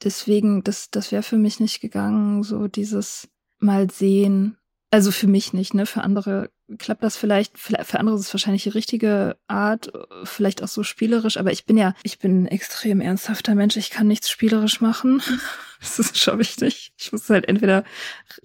[0.03, 4.57] Deswegen, das, das wäre für mich nicht gegangen, so dieses mal sehen.
[4.91, 5.87] Also für mich nicht, ne?
[5.87, 9.91] Für andere klappt das vielleicht, für andere ist es wahrscheinlich die richtige Art,
[10.23, 13.89] vielleicht auch so spielerisch, aber ich bin ja, ich bin ein extrem ernsthafter Mensch, ich
[13.89, 15.21] kann nichts spielerisch machen.
[15.79, 16.93] Das ist schon wichtig.
[16.97, 17.83] Ich muss es halt entweder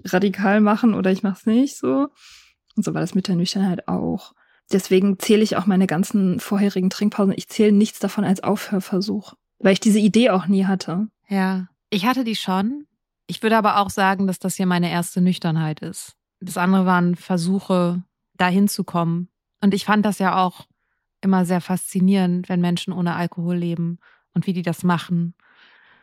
[0.04, 2.08] radikal machen oder ich mache es nicht so.
[2.74, 4.32] Und so war das mit der Nüchternheit auch.
[4.72, 7.32] Deswegen zähle ich auch meine ganzen vorherigen Trinkpausen.
[7.36, 11.06] Ich zähle nichts davon als Aufhörversuch, weil ich diese Idee auch nie hatte.
[11.28, 12.86] Ja, ich hatte die schon.
[13.28, 16.16] Ich würde aber auch sagen, dass das hier meine erste Nüchternheit ist.
[16.40, 18.02] Das andere waren Versuche,
[18.38, 19.28] dahin zu kommen.
[19.60, 20.66] Und ich fand das ja auch
[21.20, 23.98] immer sehr faszinierend, wenn Menschen ohne Alkohol leben
[24.34, 25.34] und wie die das machen.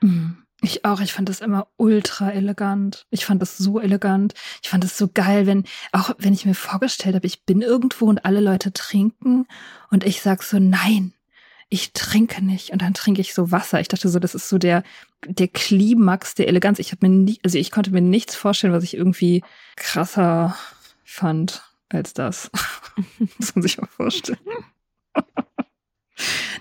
[0.01, 0.37] Mhm.
[0.61, 3.05] Ich auch, ich fand das immer ultra elegant.
[3.09, 4.33] Ich fand das so elegant.
[4.63, 8.05] Ich fand das so geil, wenn, auch wenn ich mir vorgestellt habe, ich bin irgendwo
[8.05, 9.47] und alle Leute trinken
[9.91, 11.13] und ich sag so, nein,
[11.69, 12.71] ich trinke nicht.
[12.71, 13.81] Und dann trinke ich so Wasser.
[13.81, 14.83] Ich dachte so, das ist so der,
[15.25, 16.79] der Klimax der Eleganz.
[16.79, 19.43] Ich habe mir nie, also ich konnte mir nichts vorstellen, was ich irgendwie
[19.75, 20.55] krasser
[21.03, 22.51] fand als das.
[23.37, 24.39] Muss man sich auch vorstellen.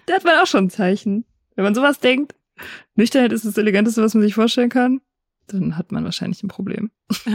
[0.06, 1.24] da hat man auch schon ein Zeichen.
[1.54, 2.34] Wenn man sowas denkt,
[2.94, 5.00] Nüchternheit ist das Eleganteste, was man sich vorstellen kann.
[5.46, 6.90] dann hat man wahrscheinlich ein Problem.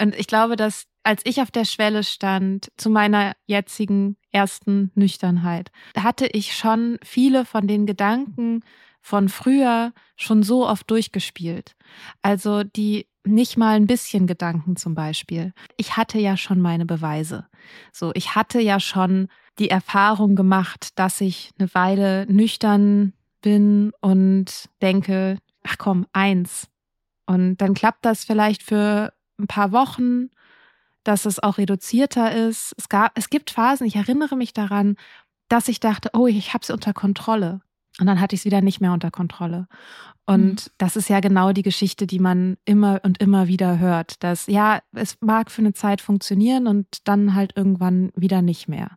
[0.00, 5.72] Und ich glaube, dass als ich auf der Schwelle stand zu meiner jetzigen ersten Nüchternheit,
[5.96, 8.62] hatte ich schon viele von den Gedanken
[9.00, 11.74] von früher schon so oft durchgespielt.
[12.22, 15.52] Also die nicht mal ein bisschen Gedanken zum Beispiel.
[15.76, 17.46] Ich hatte ja schon meine Beweise.
[17.92, 19.28] So, ich hatte ja schon
[19.58, 26.68] die Erfahrung gemacht, dass ich eine Weile nüchtern bin und denke, ach komm, eins.
[27.26, 30.30] Und dann klappt das vielleicht für ein paar Wochen,
[31.04, 32.74] dass es auch reduzierter ist.
[32.78, 34.96] Es gab, es gibt Phasen, ich erinnere mich daran,
[35.48, 37.60] dass ich dachte, oh, ich habe es unter Kontrolle.
[38.00, 39.66] Und dann hatte ich es wieder nicht mehr unter Kontrolle.
[40.24, 40.70] Und mhm.
[40.76, 44.80] das ist ja genau die Geschichte, die man immer und immer wieder hört, dass ja,
[44.92, 48.90] es mag für eine Zeit funktionieren und dann halt irgendwann wieder nicht mehr.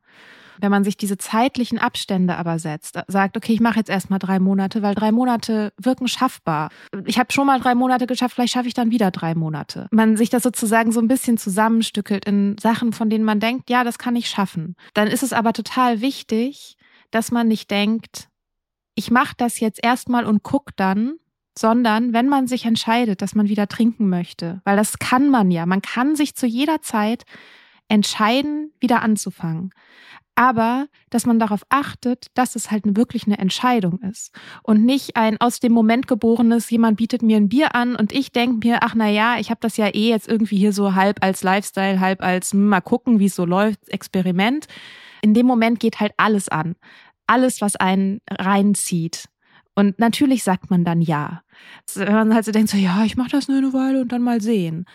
[0.59, 4.39] Wenn man sich diese zeitlichen Abstände aber setzt, sagt, okay, ich mache jetzt erstmal drei
[4.39, 6.69] Monate, weil drei Monate wirken schaffbar.
[7.05, 9.87] Ich habe schon mal drei Monate geschafft, vielleicht schaffe ich dann wieder drei Monate.
[9.91, 13.83] Man sich das sozusagen so ein bisschen zusammenstückelt in Sachen, von denen man denkt, ja,
[13.83, 14.75] das kann ich schaffen.
[14.93, 16.77] Dann ist es aber total wichtig,
[17.09, 18.29] dass man nicht denkt,
[18.95, 21.15] ich mache das jetzt erstmal und guck dann,
[21.57, 25.65] sondern wenn man sich entscheidet, dass man wieder trinken möchte, weil das kann man ja,
[25.65, 27.23] man kann sich zu jeder Zeit
[27.87, 29.73] entscheiden, wieder anzufangen
[30.35, 34.31] aber dass man darauf achtet, dass es halt wirklich eine Entscheidung ist
[34.63, 38.31] und nicht ein aus dem Moment geborenes, jemand bietet mir ein Bier an und ich
[38.31, 41.23] denke mir, ach na ja, ich habe das ja eh jetzt irgendwie hier so halb
[41.23, 44.67] als Lifestyle, halb als hm, mal gucken, wie es so läuft, Experiment.
[45.21, 46.75] In dem Moment geht halt alles an.
[47.31, 49.29] Alles, was einen reinzieht.
[49.73, 51.43] Und natürlich sagt man dann ja.
[51.95, 54.21] Wenn man halt so denkt, so ja, ich mache das nur eine Weile und dann
[54.21, 54.85] mal sehen.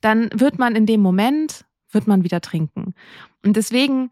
[0.00, 2.94] Dann wird man in dem Moment, wird man wieder trinken.
[3.44, 4.10] Und deswegen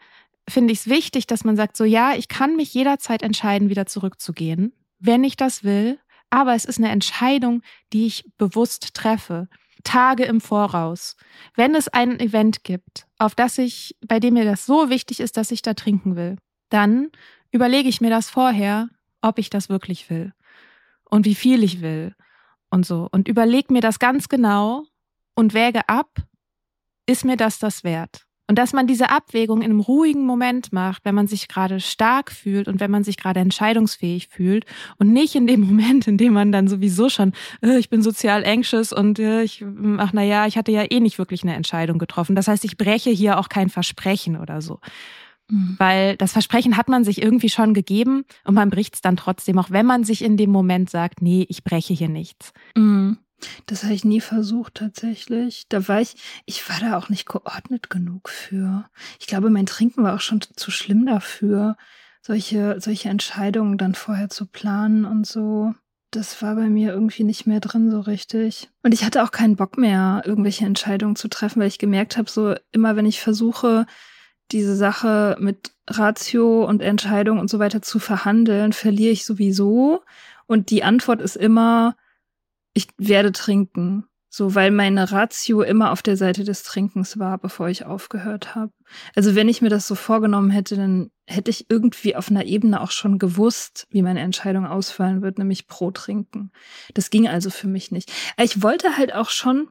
[0.48, 3.86] finde ich es wichtig, dass man sagt, so ja, ich kann mich jederzeit entscheiden, wieder
[3.86, 5.98] zurückzugehen, wenn ich das will,
[6.30, 9.48] aber es ist eine Entscheidung, die ich bewusst treffe.
[9.82, 11.16] Tage im Voraus.
[11.56, 15.36] Wenn es ein Event gibt, auf das ich, bei dem mir das so wichtig ist,
[15.36, 16.36] dass ich da trinken will,
[16.68, 17.10] dann
[17.52, 18.88] überlege ich mir das vorher,
[19.20, 20.32] ob ich das wirklich will
[21.08, 22.14] und wie viel ich will
[22.70, 24.84] und so und überlege mir das ganz genau
[25.34, 26.10] und wäge ab,
[27.06, 28.26] ist mir das das wert?
[28.48, 32.32] Und dass man diese Abwägung in einem ruhigen Moment macht, wenn man sich gerade stark
[32.32, 34.66] fühlt und wenn man sich gerade entscheidungsfähig fühlt
[34.98, 38.44] und nicht in dem Moment, in dem man dann sowieso schon, äh, ich bin sozial
[38.44, 39.64] anxious und äh, ich,
[39.98, 42.34] ach na ja, ich hatte ja eh nicht wirklich eine Entscheidung getroffen.
[42.34, 44.80] Das heißt, ich breche hier auch kein Versprechen oder so.
[45.52, 45.76] Mhm.
[45.78, 49.58] Weil das Versprechen hat man sich irgendwie schon gegeben und man bricht es dann trotzdem,
[49.58, 52.52] auch wenn man sich in dem Moment sagt, nee, ich breche hier nichts.
[52.74, 53.18] Mhm.
[53.66, 55.66] Das habe ich nie versucht tatsächlich.
[55.68, 56.14] Da war ich,
[56.46, 58.88] ich war da auch nicht geordnet genug für.
[59.20, 61.76] Ich glaube, mein Trinken war auch schon zu schlimm dafür,
[62.22, 65.74] solche, solche Entscheidungen dann vorher zu planen und so.
[66.12, 68.70] Das war bei mir irgendwie nicht mehr drin so richtig.
[68.84, 72.30] Und ich hatte auch keinen Bock mehr, irgendwelche Entscheidungen zu treffen, weil ich gemerkt habe,
[72.30, 73.86] so immer wenn ich versuche,
[74.50, 80.02] diese Sache mit Ratio und Entscheidung und so weiter zu verhandeln, verliere ich sowieso.
[80.46, 81.96] Und die Antwort ist immer,
[82.74, 84.06] ich werde trinken.
[84.34, 88.72] So, weil meine Ratio immer auf der Seite des Trinkens war, bevor ich aufgehört habe.
[89.14, 92.80] Also wenn ich mir das so vorgenommen hätte, dann hätte ich irgendwie auf einer Ebene
[92.80, 96.50] auch schon gewusst, wie meine Entscheidung ausfallen wird, nämlich pro Trinken.
[96.94, 98.10] Das ging also für mich nicht.
[98.38, 99.68] Ich wollte halt auch schon,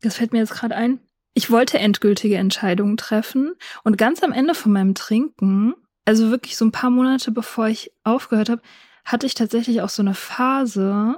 [0.00, 0.98] das fällt mir jetzt gerade ein,
[1.40, 5.72] ich wollte endgültige Entscheidungen treffen und ganz am Ende von meinem Trinken,
[6.04, 8.60] also wirklich so ein paar Monate bevor ich aufgehört habe,
[9.06, 11.16] hatte ich tatsächlich auch so eine Phase,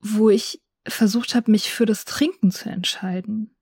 [0.00, 3.54] wo ich versucht habe, mich für das Trinken zu entscheiden.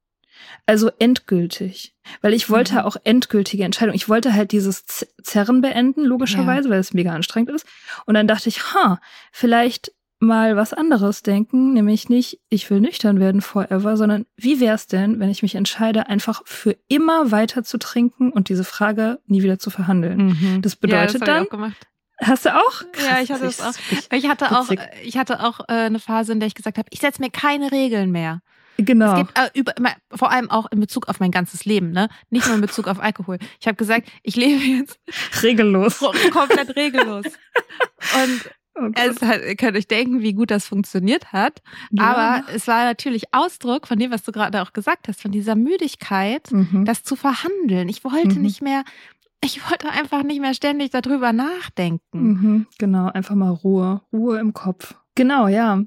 [0.64, 1.96] Also endgültig.
[2.20, 2.81] Weil ich wollte mhm.
[2.83, 3.96] auch endgültige Entscheidungen.
[3.96, 4.85] Ich wollte halt dieses
[5.24, 6.70] Zerren beenden, logischerweise, ja.
[6.70, 7.66] weil es mega anstrengend ist.
[8.07, 9.00] Und dann dachte ich, ha,
[9.33, 14.87] vielleicht mal was anderes denken, nämlich nicht, ich will nüchtern werden forever, sondern wie wär's
[14.87, 19.42] denn, wenn ich mich entscheide, einfach für immer weiter zu trinken und diese Frage nie
[19.42, 20.28] wieder zu verhandeln?
[20.28, 20.62] Mhm.
[20.62, 21.74] Das bedeutet ja, das dann,
[22.22, 22.85] Hast du auch?
[22.92, 23.72] Krass, ja, ich hatte das auch.
[24.12, 24.70] Ich hatte auch,
[25.02, 27.72] ich hatte auch äh, eine Phase, in der ich gesagt habe, ich setze mir keine
[27.72, 28.42] Regeln mehr.
[28.76, 29.12] Genau.
[29.12, 29.74] Es gibt äh, über,
[30.14, 32.08] vor allem auch in Bezug auf mein ganzes Leben, ne?
[32.30, 33.38] Nicht nur in Bezug auf Alkohol.
[33.61, 35.00] Ich habe gesagt, ich lebe jetzt
[35.42, 35.98] regellos,
[36.32, 37.26] komplett regellos.
[37.26, 38.50] Und
[38.94, 41.62] es hat, ihr könnt euch denken, wie gut das funktioniert hat.
[41.90, 42.04] Ja.
[42.04, 45.54] Aber es war natürlich Ausdruck von dem, was du gerade auch gesagt hast, von dieser
[45.54, 46.85] Müdigkeit, mhm.
[46.85, 47.88] das zu verhandeln.
[47.88, 48.42] Ich wollte mhm.
[48.42, 48.85] nicht mehr
[49.44, 52.22] ich wollte einfach nicht mehr ständig darüber nachdenken.
[52.22, 54.94] Mhm, genau, einfach mal Ruhe, Ruhe im Kopf.
[55.16, 55.82] Genau, ja.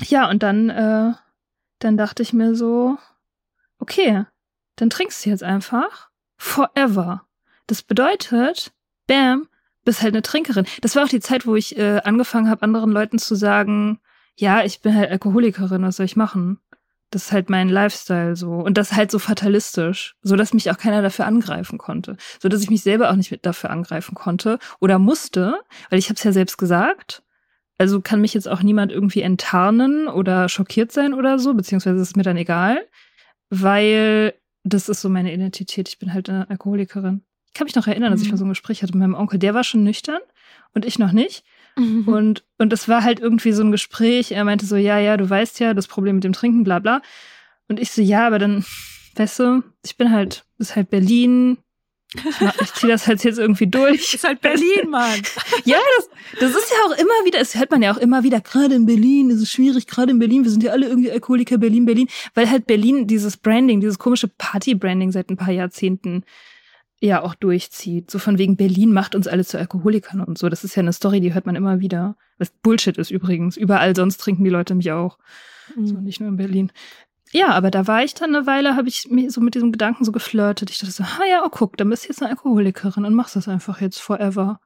[0.00, 1.12] Ja, und dann, äh,
[1.78, 2.98] dann dachte ich mir so,
[3.78, 4.24] okay,
[4.76, 7.24] dann trinkst du jetzt einfach forever.
[7.68, 8.72] Das bedeutet,
[9.06, 9.46] bam,
[9.90, 10.66] bist halt eine Trinkerin.
[10.82, 13.98] Das war auch die Zeit, wo ich äh, angefangen habe, anderen Leuten zu sagen,
[14.36, 16.60] ja, ich bin halt Alkoholikerin, was soll ich machen?
[17.10, 18.52] Das ist halt mein Lifestyle so.
[18.52, 22.16] Und das halt so fatalistisch, so dass mich auch keiner dafür angreifen konnte.
[22.38, 26.08] So dass ich mich selber auch nicht mit dafür angreifen konnte oder musste, weil ich
[26.08, 27.24] habe es ja selbst gesagt.
[27.76, 32.16] Also kann mich jetzt auch niemand irgendwie enttarnen oder schockiert sein oder so, beziehungsweise ist
[32.16, 32.78] mir dann egal,
[33.48, 35.88] weil das ist so meine Identität.
[35.88, 37.24] Ich bin halt eine Alkoholikerin.
[37.52, 38.32] Ich kann mich noch erinnern, dass ich mhm.
[38.32, 39.38] mal so ein Gespräch hatte mit meinem Onkel.
[39.38, 40.20] Der war schon nüchtern
[40.72, 41.44] und ich noch nicht.
[41.76, 42.06] Mhm.
[42.06, 44.32] Und, und es war halt irgendwie so ein Gespräch.
[44.32, 47.02] Er meinte so, ja, ja, du weißt ja, das Problem mit dem Trinken, bla bla.
[47.68, 48.64] Und ich so, ja, aber dann,
[49.16, 51.58] weißt du, ich bin halt, ist halt Berlin.
[52.12, 54.14] Ich, ich ziehe das halt jetzt irgendwie durch.
[54.14, 55.22] Ist halt Berlin, Mann.
[55.64, 56.08] ja, das,
[56.40, 58.86] das ist ja auch immer wieder, das hört man ja auch immer wieder, gerade in
[58.86, 62.08] Berlin, ist es schwierig, gerade in Berlin, wir sind ja alle irgendwie Alkoholiker, Berlin, Berlin,
[62.34, 66.24] weil halt Berlin dieses Branding, dieses komische Party-Branding seit ein paar Jahrzehnten
[67.00, 68.10] ja auch durchzieht.
[68.10, 70.48] So von wegen Berlin macht uns alle zu Alkoholikern und so.
[70.48, 72.16] Das ist ja eine Story, die hört man immer wieder.
[72.38, 73.56] Was Bullshit ist übrigens.
[73.56, 75.18] Überall sonst trinken die Leute mich auch.
[75.74, 75.86] Mhm.
[75.86, 76.72] So nicht nur in Berlin.
[77.32, 80.04] Ja, aber da war ich dann eine Weile, habe ich mir so mit diesem Gedanken
[80.04, 80.68] so geflirtet.
[80.70, 83.36] Ich dachte so, ah ja, oh guck, dann bist du jetzt eine Alkoholikerin und machst
[83.36, 84.60] das einfach jetzt forever.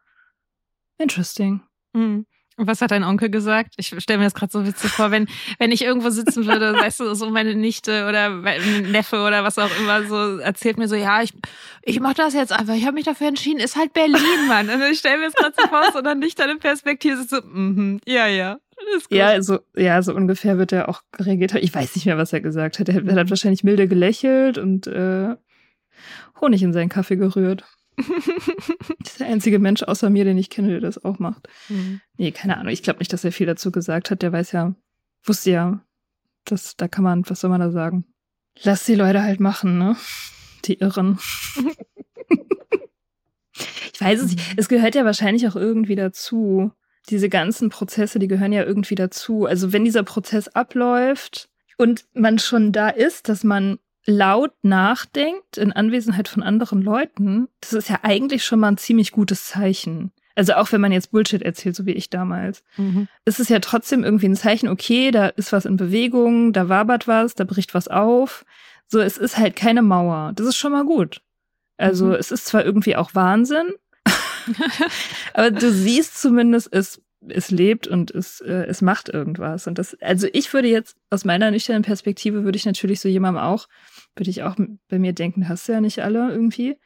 [0.98, 1.60] Interesting.
[1.92, 2.26] Mhm.
[2.56, 3.74] Was hat dein Onkel gesagt?
[3.76, 5.26] Ich stelle mir das gerade so witzig vor, wenn,
[5.58, 9.58] wenn ich irgendwo sitzen würde, weißt du, so meine Nichte oder mein Neffe oder was
[9.58, 11.32] auch immer so erzählt mir so, ja, ich,
[11.82, 14.70] ich mach das jetzt einfach, ich habe mich dafür entschieden, ist halt Berlin, Mann.
[14.70, 18.00] Und ich stelle mir das gerade so vor, so dann nicht deine Perspektive so, mhm,
[18.06, 18.58] ja, ja.
[19.10, 21.54] Ja, so, ja, so ungefähr wird er auch reagiert.
[21.54, 22.88] Ich weiß nicht mehr, was er gesagt hat.
[22.88, 23.30] Er, er hat mhm.
[23.30, 25.36] wahrscheinlich milde gelächelt und äh,
[26.40, 27.64] Honig in seinen Kaffee gerührt.
[27.96, 28.08] Das
[29.10, 31.48] ist der einzige Mensch außer mir, den ich kenne, der das auch macht.
[31.68, 32.00] Mhm.
[32.16, 32.72] Nee, keine Ahnung.
[32.72, 34.22] Ich glaube nicht, dass er viel dazu gesagt hat.
[34.22, 34.74] Der weiß ja,
[35.22, 35.80] wusste ja,
[36.44, 38.04] dass da kann man, was soll man da sagen?
[38.62, 39.96] Lass die Leute halt machen, ne?
[40.64, 41.18] Die Irren.
[43.92, 44.54] ich weiß es nicht.
[44.56, 46.72] Es gehört ja wahrscheinlich auch irgendwie dazu.
[47.10, 49.44] Diese ganzen Prozesse, die gehören ja irgendwie dazu.
[49.44, 55.72] Also wenn dieser Prozess abläuft und man schon da ist, dass man laut nachdenkt in
[55.72, 60.12] Anwesenheit von anderen Leuten, das ist ja eigentlich schon mal ein ziemlich gutes Zeichen.
[60.36, 62.64] Also auch wenn man jetzt Bullshit erzählt, so wie ich damals.
[62.76, 63.08] Mhm.
[63.24, 67.06] Es ist ja trotzdem irgendwie ein Zeichen, okay, da ist was in Bewegung, da wabert
[67.06, 68.44] was, da bricht was auf.
[68.88, 70.32] So, es ist halt keine Mauer.
[70.34, 71.20] Das ist schon mal gut.
[71.76, 72.14] Also mhm.
[72.14, 73.66] es ist zwar irgendwie auch Wahnsinn,
[75.34, 79.66] aber du siehst zumindest, es, es lebt und es, äh, es macht irgendwas.
[79.66, 83.42] Und das, also ich würde jetzt aus meiner nüchternen Perspektive würde ich natürlich so jemandem
[83.42, 83.66] auch
[84.16, 84.56] würde ich auch
[84.88, 86.78] bei mir denken, hast du ja nicht alle irgendwie.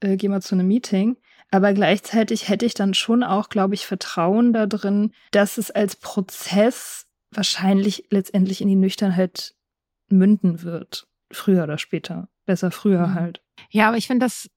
[0.00, 1.16] Äh, geh mal zu einem Meeting.
[1.50, 5.96] Aber gleichzeitig hätte ich dann schon auch, glaube ich, Vertrauen da drin, dass es als
[5.96, 9.54] Prozess wahrscheinlich letztendlich in die Nüchternheit
[10.08, 11.06] münden wird.
[11.30, 12.28] Früher oder später.
[12.44, 13.14] Besser früher mhm.
[13.14, 13.42] halt.
[13.70, 14.50] Ja, aber ich finde das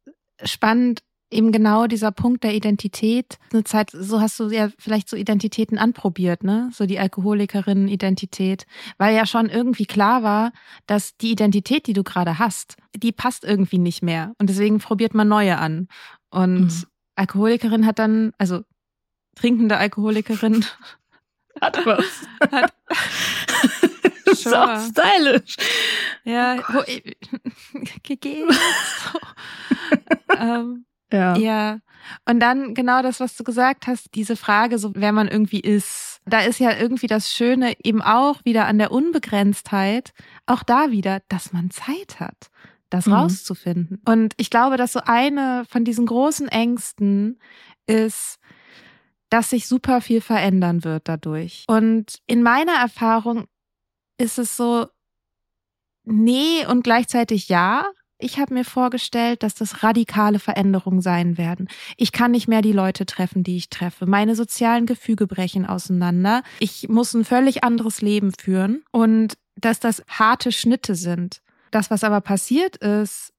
[0.43, 3.37] spannend, eben genau dieser Punkt der Identität.
[3.51, 6.69] Eine Zeit, so hast du ja vielleicht so Identitäten anprobiert, ne?
[6.73, 8.65] So die Alkoholikerin-Identität.
[8.97, 10.51] Weil ja schon irgendwie klar war,
[10.85, 14.33] dass die Identität, die du gerade hast, die passt irgendwie nicht mehr.
[14.39, 15.87] Und deswegen probiert man neue an.
[16.29, 16.83] Und mhm.
[17.15, 18.61] Alkoholikerin hat dann, also
[19.35, 20.65] trinkende Alkoholikerin.
[21.59, 22.27] Hat was.
[22.51, 22.71] Hat,
[24.25, 25.55] ist auch stylisch.
[26.23, 26.83] Ja, wo,
[28.03, 28.51] gegeben.
[28.51, 29.19] So.
[30.37, 31.35] ähm, ja.
[31.37, 31.79] Ja.
[32.25, 36.19] Und dann genau das, was du gesagt hast, diese Frage, so wer man irgendwie ist.
[36.25, 40.13] Da ist ja irgendwie das Schöne eben auch wieder an der Unbegrenztheit,
[40.45, 42.49] auch da wieder, dass man Zeit hat,
[42.89, 43.13] das mhm.
[43.13, 44.01] rauszufinden.
[44.05, 47.39] Und ich glaube, dass so eine von diesen großen Ängsten
[47.87, 48.39] ist,
[49.29, 51.65] dass sich super viel verändern wird dadurch.
[51.67, 53.45] Und in meiner Erfahrung
[54.17, 54.87] ist es so,
[56.03, 57.85] nee und gleichzeitig ja.
[58.19, 61.67] Ich habe mir vorgestellt, dass das radikale Veränderungen sein werden.
[61.97, 64.07] Ich kann nicht mehr die Leute treffen, die ich treffe.
[64.07, 66.41] Meine sozialen Gefüge brechen auseinander.
[66.59, 71.41] Ich muss ein völlig anderes Leben führen und dass das harte Schnitte sind.
[71.71, 73.33] Das, was aber passiert ist,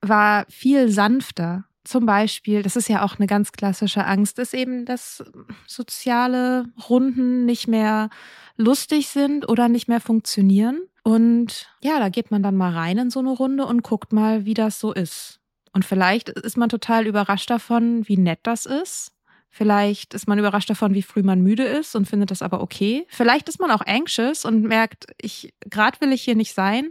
[0.00, 1.64] war viel sanfter.
[1.84, 5.22] Zum Beispiel, das ist ja auch eine ganz klassische Angst, ist eben, dass
[5.68, 8.10] soziale Runden nicht mehr
[8.56, 10.80] lustig sind oder nicht mehr funktionieren.
[11.06, 14.44] Und ja, da geht man dann mal rein in so eine Runde und guckt mal,
[14.44, 15.38] wie das so ist.
[15.72, 19.12] Und vielleicht ist man total überrascht davon, wie nett das ist.
[19.48, 23.06] Vielleicht ist man überrascht davon, wie früh man müde ist und findet das aber okay.
[23.08, 26.90] Vielleicht ist man auch anxious und merkt, ich gerade will ich hier nicht sein.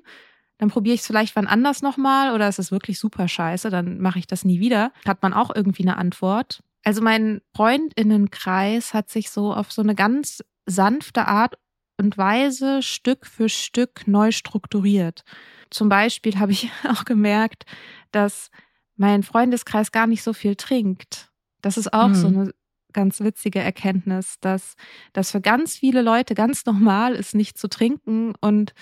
[0.60, 4.00] Dann probiere ich es vielleicht wann anders nochmal oder es ist wirklich super scheiße, dann
[4.00, 4.94] mache ich das nie wieder.
[5.06, 6.64] Hat man auch irgendwie eine Antwort.
[6.86, 11.56] Also mein Freundinnenkreis hat sich so auf so eine ganz sanfte Art
[11.98, 15.24] und Weise Stück für Stück neu strukturiert.
[15.70, 17.66] Zum Beispiel habe ich auch gemerkt,
[18.12, 18.50] dass
[18.96, 21.32] mein Freundeskreis gar nicht so viel trinkt.
[21.62, 22.16] Das ist auch mhm.
[22.16, 22.52] so eine
[22.94, 24.76] ganz witzige Erkenntnis, dass
[25.12, 28.74] das für ganz viele Leute ganz normal ist, nicht zu trinken und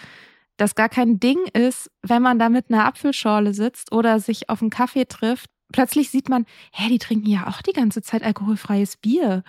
[0.57, 4.61] das gar kein Ding ist, wenn man da mit einer Apfelschorle sitzt oder sich auf
[4.61, 5.49] einen Kaffee trifft.
[5.71, 9.43] Plötzlich sieht man, hä, die trinken ja auch die ganze Zeit alkoholfreies Bier.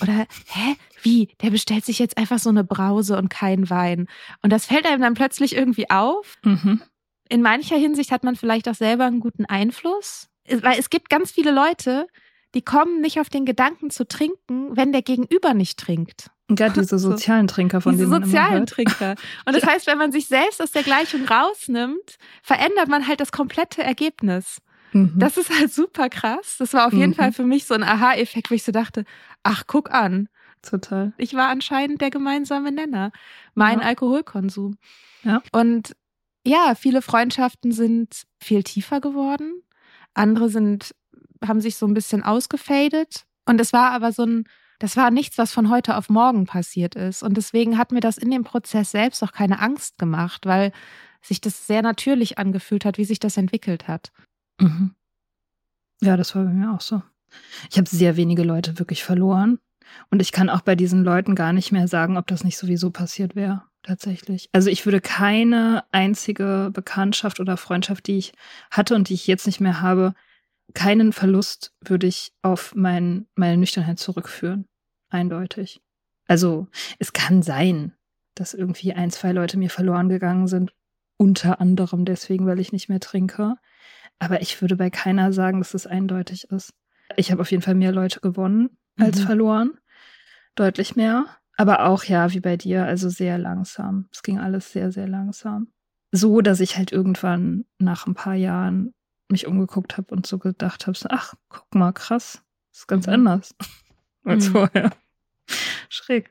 [0.00, 1.28] Oder, hä, wie?
[1.42, 4.08] Der bestellt sich jetzt einfach so eine Brause und keinen Wein.
[4.42, 6.34] Und das fällt einem dann plötzlich irgendwie auf.
[6.42, 6.82] Mhm.
[7.28, 10.28] In mancher Hinsicht hat man vielleicht auch selber einen guten Einfluss.
[10.48, 12.06] Weil es gibt ganz viele Leute,
[12.54, 16.30] die kommen nicht auf den Gedanken zu trinken, wenn der Gegenüber nicht trinkt.
[16.50, 18.68] Ja, diese sozialen Trinker, von diese denen man sozialen hört.
[18.68, 19.14] Trinker.
[19.46, 23.32] Und das heißt, wenn man sich selbst aus der Gleichung rausnimmt, verändert man halt das
[23.32, 24.58] komplette Ergebnis.
[24.94, 25.12] Mhm.
[25.18, 26.56] Das ist halt super krass.
[26.58, 27.14] Das war auf jeden Mhm.
[27.14, 29.04] Fall für mich so ein Aha-Effekt, wo ich so dachte,
[29.42, 30.28] ach, guck an.
[30.62, 31.12] Total.
[31.18, 33.12] Ich war anscheinend der gemeinsame Nenner.
[33.54, 33.86] Mein Ja.
[33.86, 34.78] Alkoholkonsum.
[35.22, 35.42] Ja.
[35.52, 35.94] Und
[36.46, 39.62] ja, viele Freundschaften sind viel tiefer geworden.
[40.14, 40.94] Andere sind,
[41.44, 43.24] haben sich so ein bisschen ausgefadet.
[43.46, 44.44] Und es war aber so ein,
[44.78, 47.22] das war nichts, was von heute auf morgen passiert ist.
[47.22, 50.72] Und deswegen hat mir das in dem Prozess selbst auch keine Angst gemacht, weil
[51.22, 54.12] sich das sehr natürlich angefühlt hat, wie sich das entwickelt hat.
[54.60, 54.94] Mhm.
[56.00, 57.02] Ja, das war bei mir auch so.
[57.70, 59.58] Ich habe sehr wenige Leute wirklich verloren.
[60.10, 62.90] Und ich kann auch bei diesen Leuten gar nicht mehr sagen, ob das nicht sowieso
[62.90, 63.62] passiert wäre.
[63.82, 64.48] Tatsächlich.
[64.52, 68.32] Also ich würde keine einzige Bekanntschaft oder Freundschaft, die ich
[68.70, 70.14] hatte und die ich jetzt nicht mehr habe,
[70.72, 74.66] keinen Verlust würde ich auf mein, meine Nüchternheit zurückführen.
[75.10, 75.82] Eindeutig.
[76.26, 76.66] Also
[76.98, 77.92] es kann sein,
[78.34, 80.72] dass irgendwie ein, zwei Leute mir verloren gegangen sind.
[81.18, 83.56] Unter anderem deswegen, weil ich nicht mehr trinke.
[84.18, 86.72] Aber ich würde bei keiner sagen, dass es eindeutig ist.
[87.16, 89.24] Ich habe auf jeden Fall mehr Leute gewonnen als Mhm.
[89.24, 89.70] verloren.
[90.54, 91.26] Deutlich mehr.
[91.56, 94.08] Aber auch ja, wie bei dir, also sehr langsam.
[94.12, 95.68] Es ging alles sehr, sehr langsam.
[96.12, 98.94] So, dass ich halt irgendwann nach ein paar Jahren
[99.28, 102.42] mich umgeguckt habe und so gedacht habe, ach, guck mal, krass.
[102.72, 103.12] ist ganz Mhm.
[103.14, 103.54] anders
[104.24, 104.52] als Mhm.
[104.52, 104.90] vorher.
[105.88, 106.30] Schräg.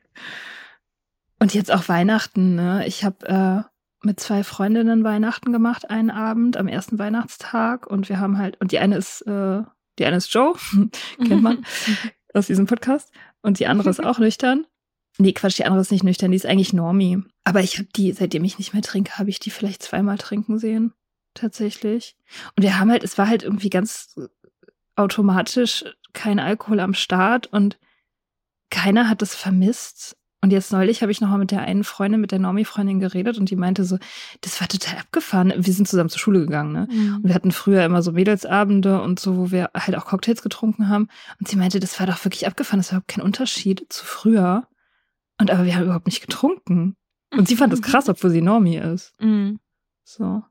[1.38, 2.86] Und jetzt auch Weihnachten, ne?
[2.86, 3.62] Ich habe äh,
[4.04, 7.86] mit zwei Freundinnen Weihnachten gemacht, einen Abend am ersten Weihnachtstag.
[7.86, 9.62] Und wir haben halt, und die eine ist, äh,
[9.98, 10.54] die eine ist Joe,
[11.18, 11.64] kennt man
[12.34, 13.12] aus diesem Podcast.
[13.42, 14.66] Und die andere ist auch nüchtern.
[15.18, 17.22] Nee, Quatsch, die andere ist nicht nüchtern, die ist eigentlich Normie.
[17.44, 20.58] Aber ich habe die, seitdem ich nicht mehr trinke, habe ich die vielleicht zweimal trinken
[20.58, 20.92] sehen.
[21.34, 22.16] Tatsächlich.
[22.56, 24.14] Und wir haben halt, es war halt irgendwie ganz
[24.96, 27.78] automatisch kein Alkohol am Start und
[28.70, 30.16] keiner hat es vermisst.
[30.44, 33.48] Und jetzt neulich habe ich nochmal mit der einen Freundin, mit der Normie-Freundin geredet und
[33.48, 33.96] die meinte so,
[34.42, 35.54] das war total abgefahren.
[35.56, 36.86] Wir sind zusammen zur Schule gegangen, ne?
[36.90, 37.16] Mhm.
[37.16, 40.90] Und wir hatten früher immer so Mädelsabende und so, wo wir halt auch Cocktails getrunken
[40.90, 41.08] haben.
[41.40, 42.78] Und sie meinte, das war doch wirklich abgefahren.
[42.78, 44.68] Das war überhaupt kein Unterschied zu früher.
[45.40, 46.94] Und aber wir haben überhaupt nicht getrunken.
[47.30, 49.14] Und sie fand das krass, obwohl sie Normie ist.
[49.20, 49.60] Mhm.
[50.04, 50.42] So.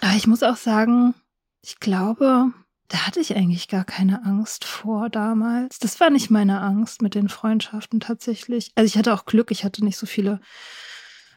[0.00, 1.14] Aber ich muss auch sagen,
[1.62, 2.50] ich glaube,
[2.88, 5.78] da hatte ich eigentlich gar keine Angst vor damals.
[5.78, 8.72] Das war nicht meine Angst mit den Freundschaften tatsächlich.
[8.74, 10.40] Also ich hatte auch Glück, ich hatte nicht so viele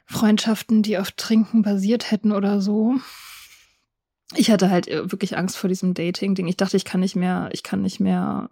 [0.06, 2.96] Freundschaften, die auf Trinken basiert hätten oder so.
[4.36, 6.48] Ich hatte halt äh, wirklich Angst vor diesem Dating-Ding.
[6.48, 8.50] Ich dachte, ich kann nicht mehr, ich kann nicht mehr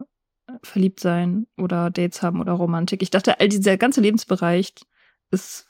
[0.63, 3.01] verliebt sein oder Dates haben oder Romantik.
[3.01, 4.73] Ich dachte, all dieser ganze Lebensbereich
[5.31, 5.67] ist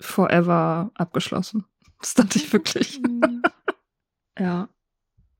[0.00, 1.64] forever abgeschlossen.
[2.00, 3.00] Das dachte ich wirklich.
[4.38, 4.68] Ja.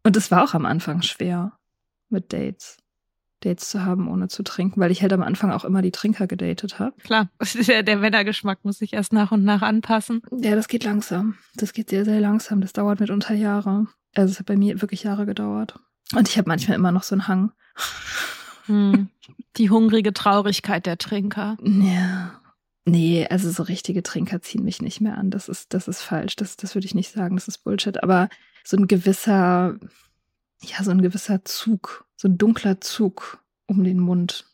[0.06, 1.58] Und es war auch am Anfang schwer
[2.10, 2.76] mit Dates.
[3.40, 6.28] Dates zu haben, ohne zu trinken, weil ich halt am Anfang auch immer die Trinker
[6.28, 6.96] gedatet habe.
[7.02, 7.28] Klar,
[7.66, 10.22] der, der Männergeschmack muss sich erst nach und nach anpassen.
[10.30, 11.34] Ja, das geht langsam.
[11.56, 12.60] Das geht sehr, sehr langsam.
[12.60, 13.88] Das dauert mitunter Jahre.
[14.14, 15.74] Also es hat bei mir wirklich Jahre gedauert.
[16.14, 17.50] Und ich habe manchmal immer noch so einen Hang.
[18.66, 19.08] Hm.
[19.56, 21.56] Die hungrige Traurigkeit der Trinker.
[21.64, 22.40] Ja.
[22.84, 25.32] Nee, also so richtige Trinker ziehen mich nicht mehr an.
[25.32, 26.36] Das ist, das ist falsch.
[26.36, 27.34] Das, das würde ich nicht sagen.
[27.34, 28.04] Das ist Bullshit.
[28.04, 28.28] Aber
[28.66, 29.78] so ein gewisser,
[30.60, 34.46] ja, so ein gewisser Zug, so ein dunkler Zug um den Mund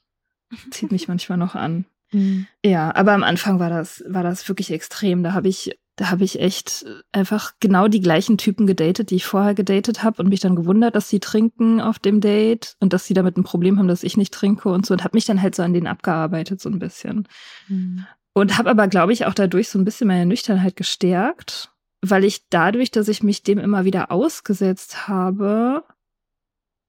[0.71, 1.87] zieht mich manchmal noch an.
[2.13, 2.47] Mhm.
[2.65, 5.23] Ja, aber am Anfang war das, war das wirklich extrem.
[5.23, 9.25] Da habe ich, da habe ich echt einfach genau die gleichen Typen gedatet, die ich
[9.25, 13.07] vorher gedatet habe und mich dann gewundert, dass sie trinken auf dem Date und dass
[13.07, 15.41] sie damit ein Problem haben, dass ich nicht trinke und so und habe mich dann
[15.41, 17.27] halt so an denen abgearbeitet so ein bisschen.
[17.69, 18.05] Mhm.
[18.35, 21.72] Und habe aber, glaube ich, auch dadurch so ein bisschen meine Nüchternheit gestärkt,
[22.03, 25.85] weil ich dadurch, dass ich mich dem immer wieder ausgesetzt habe,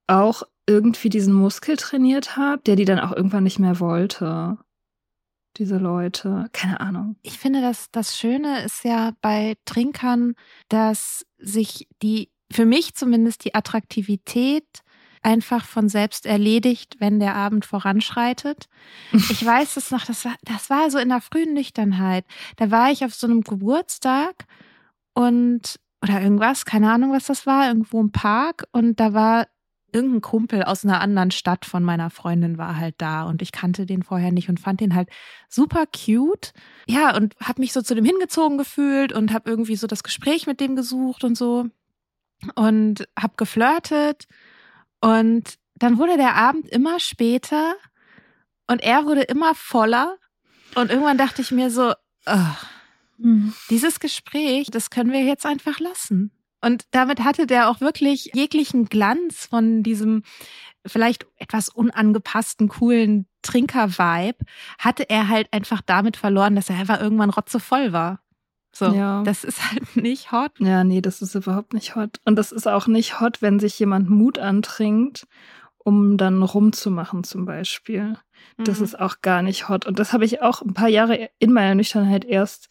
[0.06, 4.58] auch irgendwie diesen Muskel trainiert habe, der die dann auch irgendwann nicht mehr wollte.
[5.56, 6.48] Diese Leute.
[6.52, 7.16] Keine Ahnung.
[7.22, 10.34] Ich finde, dass das Schöne ist ja bei Trinkern,
[10.68, 14.66] dass sich die, für mich zumindest die Attraktivität
[15.22, 18.68] einfach von selbst erledigt, wenn der Abend voranschreitet.
[19.12, 22.24] Ich weiß es noch, das war, das war so in der frühen Nüchternheit.
[22.56, 24.46] Da war ich auf so einem Geburtstag
[25.14, 29.46] und, oder irgendwas, keine Ahnung, was das war, irgendwo im Park und da war
[29.94, 33.86] irgendein Kumpel aus einer anderen Stadt von meiner Freundin war halt da und ich kannte
[33.86, 35.08] den vorher nicht und fand den halt
[35.48, 36.52] super cute.
[36.88, 40.46] Ja, und habe mich so zu dem hingezogen gefühlt und habe irgendwie so das Gespräch
[40.46, 41.66] mit dem gesucht und so
[42.56, 44.26] und habe geflirtet
[45.00, 47.74] und dann wurde der Abend immer später
[48.66, 50.16] und er wurde immer voller
[50.74, 51.92] und irgendwann dachte ich mir so,
[52.26, 52.56] ugh,
[53.70, 56.30] dieses Gespräch, das können wir jetzt einfach lassen.
[56.60, 60.22] Und damit hatte der auch wirklich jeglichen Glanz von diesem
[60.86, 64.38] vielleicht etwas unangepassten, coolen Trinker-Vibe,
[64.78, 68.20] hatte er halt einfach damit verloren, dass er einfach irgendwann rotzevoll war.
[68.72, 69.22] So, ja.
[69.22, 70.52] das ist halt nicht hot.
[70.58, 72.20] Ja, nee, das ist überhaupt nicht hot.
[72.24, 75.26] Und das ist auch nicht hot, wenn sich jemand Mut antrinkt,
[75.78, 78.16] um dann rumzumachen zum Beispiel.
[78.56, 78.84] Das mhm.
[78.84, 79.86] ist auch gar nicht hot.
[79.86, 82.68] Und das habe ich auch ein paar Jahre in meiner Nüchternheit erst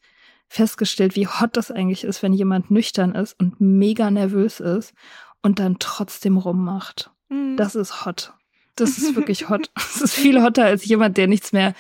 [0.48, 4.94] festgestellt, wie hot das eigentlich ist, wenn jemand nüchtern ist und mega nervös ist
[5.42, 7.12] und dann trotzdem rummacht.
[7.30, 7.58] Mhm.
[7.58, 8.34] Das ist hot.
[8.76, 9.72] Das ist wirklich hot.
[9.76, 11.74] Das ist viel hotter als jemand, der nichts mehr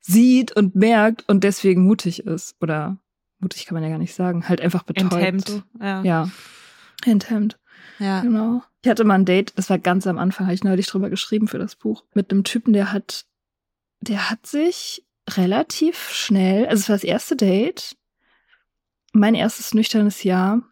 [0.00, 2.56] sieht und merkt und deswegen mutig ist.
[2.60, 2.98] Oder
[3.38, 4.48] mutig kann man ja gar nicht sagen.
[4.48, 5.12] Halt einfach betäubt.
[5.12, 5.48] Enthemmt.
[5.48, 5.62] So.
[5.80, 6.02] Ja.
[6.02, 6.30] ja.
[7.04, 7.58] Enthemmt.
[7.98, 8.20] Ja.
[8.20, 8.62] Genau.
[8.82, 11.48] Ich hatte mal ein Date, das war ganz am Anfang, habe ich neulich drüber geschrieben
[11.48, 13.24] für das Buch, mit einem Typen, der hat,
[14.00, 17.96] der hat sich relativ schnell, also es war das erste Date,
[19.14, 20.62] mein erstes nüchternes Jahr,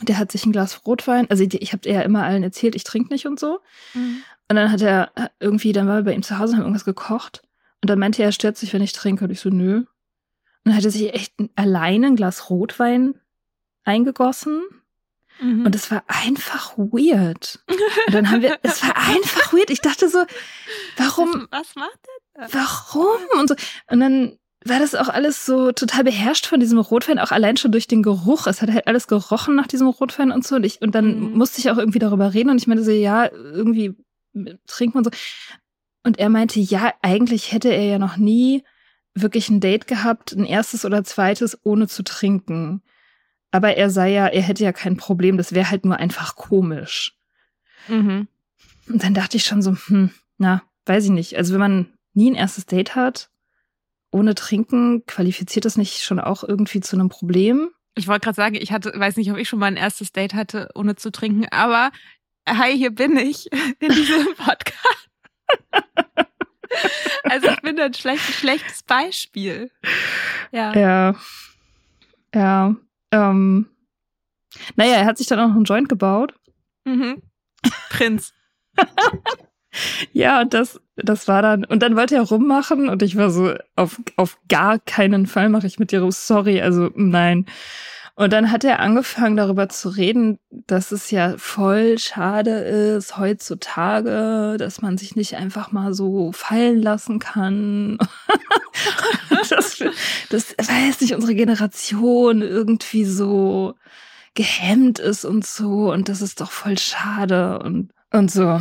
[0.00, 3.12] der hat sich ein Glas Rotwein, also ich, habe ja immer allen erzählt, ich trinke
[3.12, 3.60] nicht und so.
[3.94, 4.22] Mhm.
[4.48, 6.84] Und dann hat er irgendwie, dann war er bei ihm zu Hause und haben irgendwas
[6.84, 7.42] gekocht.
[7.82, 9.24] Und dann meinte er, er stört sich, wenn ich trinke.
[9.24, 9.78] Und ich so, nö.
[9.78, 9.86] Und
[10.64, 13.14] dann hat er sich echt alleine ein Glas Rotwein
[13.84, 14.62] eingegossen.
[15.40, 15.66] Mhm.
[15.66, 17.62] Und es war einfach weird.
[18.06, 19.70] Und dann haben wir, es war einfach weird.
[19.70, 20.24] Ich dachte so,
[20.96, 21.46] warum?
[21.50, 21.98] Was macht
[22.36, 22.48] der?
[22.52, 23.20] Warum?
[23.38, 23.54] Und so.
[23.90, 24.38] Und dann
[24.68, 28.02] war das auch alles so total beherrscht von diesem Rotwein, auch allein schon durch den
[28.02, 28.46] Geruch.
[28.46, 30.56] Es hat halt alles gerochen nach diesem Rotwein und so.
[30.56, 31.38] Und, ich, und dann mhm.
[31.38, 33.94] musste ich auch irgendwie darüber reden und ich meinte so, ja, irgendwie
[34.66, 35.10] trinken und so.
[36.04, 38.64] Und er meinte, ja, eigentlich hätte er ja noch nie
[39.14, 42.82] wirklich ein Date gehabt, ein erstes oder zweites, ohne zu trinken.
[43.50, 47.16] Aber er sei ja, er hätte ja kein Problem, das wäre halt nur einfach komisch.
[47.88, 48.28] Mhm.
[48.88, 51.36] Und dann dachte ich schon so, hm, na, weiß ich nicht.
[51.36, 53.30] Also wenn man nie ein erstes Date hat,
[54.10, 57.70] ohne Trinken qualifiziert das nicht schon auch irgendwie zu einem Problem?
[57.94, 60.34] Ich wollte gerade sagen, ich hatte, weiß nicht, ob ich schon mal ein erstes Date
[60.34, 61.90] hatte, ohne zu trinken, aber
[62.48, 63.50] hi, hier bin ich
[63.80, 65.10] in diesem Podcast.
[67.24, 69.70] also ich bin ein schlecht, schlechtes Beispiel.
[70.52, 70.74] Ja.
[70.74, 71.14] Ja.
[72.34, 72.76] Ja.
[73.10, 73.66] Ähm.
[74.76, 76.34] Naja, er hat sich dann auch noch einen Joint gebaut.
[76.84, 77.22] Mhm.
[77.90, 78.32] Prinz.
[80.12, 83.54] Ja, und das, das war dann, und dann wollte er rummachen und ich war so,
[83.76, 87.46] auf, auf gar keinen Fall mache ich mit dir rum, sorry, also nein.
[88.18, 94.56] Und dann hat er angefangen darüber zu reden, dass es ja voll schade ist heutzutage,
[94.58, 97.96] dass man sich nicht einfach mal so fallen lassen kann.
[99.50, 99.84] das,
[100.30, 103.76] das weiß nicht, unsere Generation irgendwie so
[104.34, 108.60] gehemmt ist und so und das ist doch voll schade und, und so.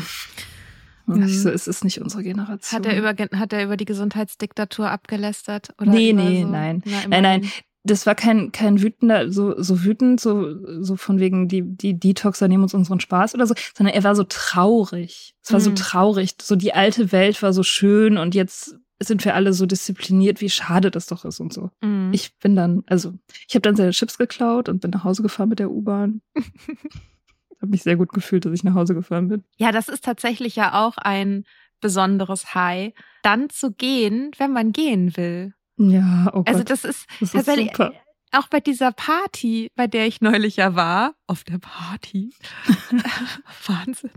[1.08, 1.28] Mhm.
[1.30, 2.78] So ist es nicht unsere Generation.
[2.78, 5.70] Hat er über, hat er über die Gesundheitsdiktatur abgelästert?
[5.80, 6.49] Oder nee, nee, so?
[6.49, 6.84] nein.
[6.86, 7.51] Na, nein, nein.
[7.84, 12.49] Das war kein, kein wütender, so, so wütend, so, so von wegen, die, die Detoxer
[12.49, 15.36] nehmen uns unseren Spaß oder so, sondern er war so traurig.
[15.41, 15.64] Es war mhm.
[15.64, 16.36] so traurig.
[16.41, 20.49] So die alte Welt war so schön und jetzt sind wir alle so diszipliniert, wie
[20.49, 21.70] schade das doch ist und so.
[21.82, 22.12] Mhm.
[22.12, 23.14] Ich bin dann, also
[23.47, 26.22] ich habe dann seine Chips geklaut und bin nach Hause gefahren mit der U-Bahn.
[27.62, 29.43] habe mich sehr gut gefühlt, dass ich nach Hause gefahren bin.
[29.58, 31.43] Ja, das ist tatsächlich ja auch ein
[31.82, 32.93] besonderes High,
[33.24, 35.53] dann zu gehen, wenn man gehen will.
[35.78, 36.49] Ja, oh Gott.
[36.49, 37.93] Also das ist, das ist super.
[38.32, 42.34] auch bei dieser Party, bei der ich neulich ja war, auf der Party.
[43.68, 44.12] Wahnsinn.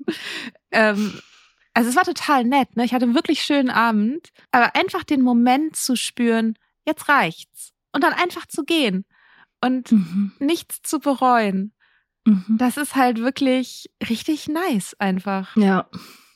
[0.70, 1.20] Ähm,
[1.74, 2.84] also es war total nett, ne?
[2.84, 6.54] Ich hatte einen wirklich schönen Abend, aber einfach den Moment zu spüren,
[6.86, 7.72] jetzt reicht's.
[7.92, 9.04] Und dann einfach zu gehen
[9.60, 10.32] und mhm.
[10.38, 11.74] nichts zu bereuen.
[12.24, 12.56] Mhm.
[12.58, 15.56] Das ist halt wirklich richtig nice einfach.
[15.56, 15.86] Ja,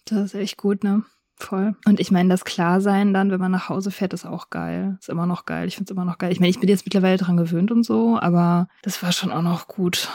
[0.04, 1.04] das ist echt gut, ne?
[1.36, 1.74] Voll.
[1.84, 4.96] Und ich meine, das Klarsein dann, wenn man nach Hause fährt, ist auch geil.
[5.00, 5.66] Ist immer noch geil.
[5.66, 6.30] Ich finde es immer noch geil.
[6.30, 9.42] Ich meine, ich bin jetzt mittlerweile dran gewöhnt und so, aber das war schon auch
[9.42, 10.08] noch gut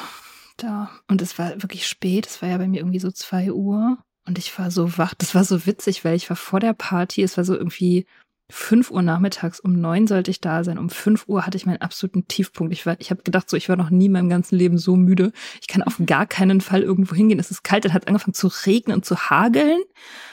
[0.58, 0.90] da.
[1.08, 2.26] Und es war wirklich spät.
[2.26, 3.98] Es war ja bei mir irgendwie so zwei Uhr.
[4.26, 5.14] Und ich war so wach.
[5.16, 7.22] Das war so witzig, weil ich war vor der Party.
[7.22, 8.06] Es war so irgendwie
[8.52, 10.80] 5 Uhr nachmittags, um neun sollte ich da sein.
[10.80, 12.74] Um 5 Uhr hatte ich meinen absoluten Tiefpunkt.
[12.74, 14.95] Ich war, ich habe gedacht, so, ich war noch nie in meinem ganzen Leben so
[14.95, 15.32] müde.
[15.62, 17.39] Ich kann auf gar keinen Fall irgendwo hingehen.
[17.39, 19.82] Es ist kalt, dann hat angefangen zu regnen und zu hageln.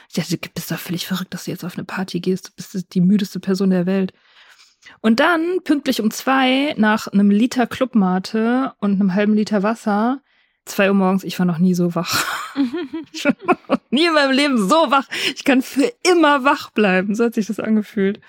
[0.08, 2.48] Ich dachte, du bist doch völlig verrückt, dass du jetzt auf eine Party gehst.
[2.48, 4.14] Du bist die müdeste Person der Welt.
[5.00, 10.22] Und dann, pünktlich um zwei, nach einem Liter Clubmate und einem halben Liter Wasser,
[10.64, 12.24] zwei Uhr morgens, ich war noch nie so wach.
[13.90, 15.06] Nie in meinem Leben so wach.
[15.34, 17.14] Ich kann für immer wach bleiben.
[17.14, 18.20] So hat sich das angefühlt.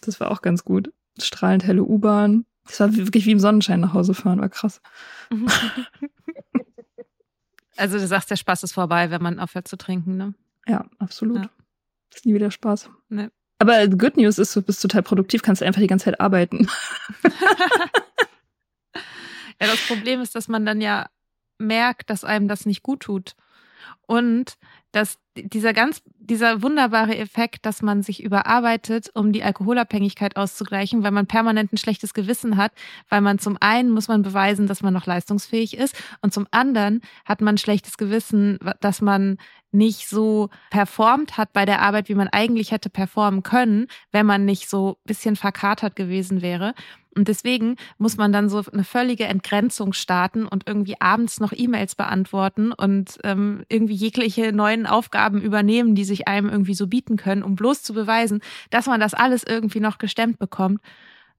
[0.00, 0.92] Das war auch ganz gut.
[1.20, 2.44] Strahlend helle U-Bahn.
[2.64, 4.40] Das war wirklich wie im Sonnenschein nach Hause fahren.
[4.40, 4.80] War krass.
[7.78, 10.34] Also du sagst, der Spaß ist vorbei, wenn man aufhört zu trinken, ne?
[10.66, 11.38] Ja, absolut.
[11.38, 11.50] Ja.
[12.12, 12.90] Ist nie wieder Spaß.
[13.08, 13.28] Nee.
[13.58, 16.68] Aber Good News ist, du bist total produktiv, kannst einfach die ganze Zeit arbeiten.
[18.94, 19.00] ja,
[19.60, 21.08] das Problem ist, dass man dann ja
[21.58, 23.36] merkt, dass einem das nicht gut tut.
[24.06, 24.56] Und
[24.92, 31.10] dass dieser ganz, dieser wunderbare Effekt, dass man sich überarbeitet, um die Alkoholabhängigkeit auszugleichen, weil
[31.10, 32.72] man permanent ein schlechtes Gewissen hat,
[33.08, 37.02] weil man zum einen muss man beweisen, dass man noch leistungsfähig ist und zum anderen
[37.24, 39.36] hat man ein schlechtes Gewissen, dass man
[39.70, 44.44] nicht so performt hat bei der Arbeit, wie man eigentlich hätte performen können, wenn man
[44.46, 46.74] nicht so bisschen verkatert gewesen wäre.
[47.18, 51.96] Und deswegen muss man dann so eine völlige Entgrenzung starten und irgendwie abends noch E-Mails
[51.96, 57.42] beantworten und ähm, irgendwie jegliche neuen Aufgaben übernehmen, die sich einem irgendwie so bieten können,
[57.42, 58.40] um bloß zu beweisen,
[58.70, 60.80] dass man das alles irgendwie noch gestemmt bekommt.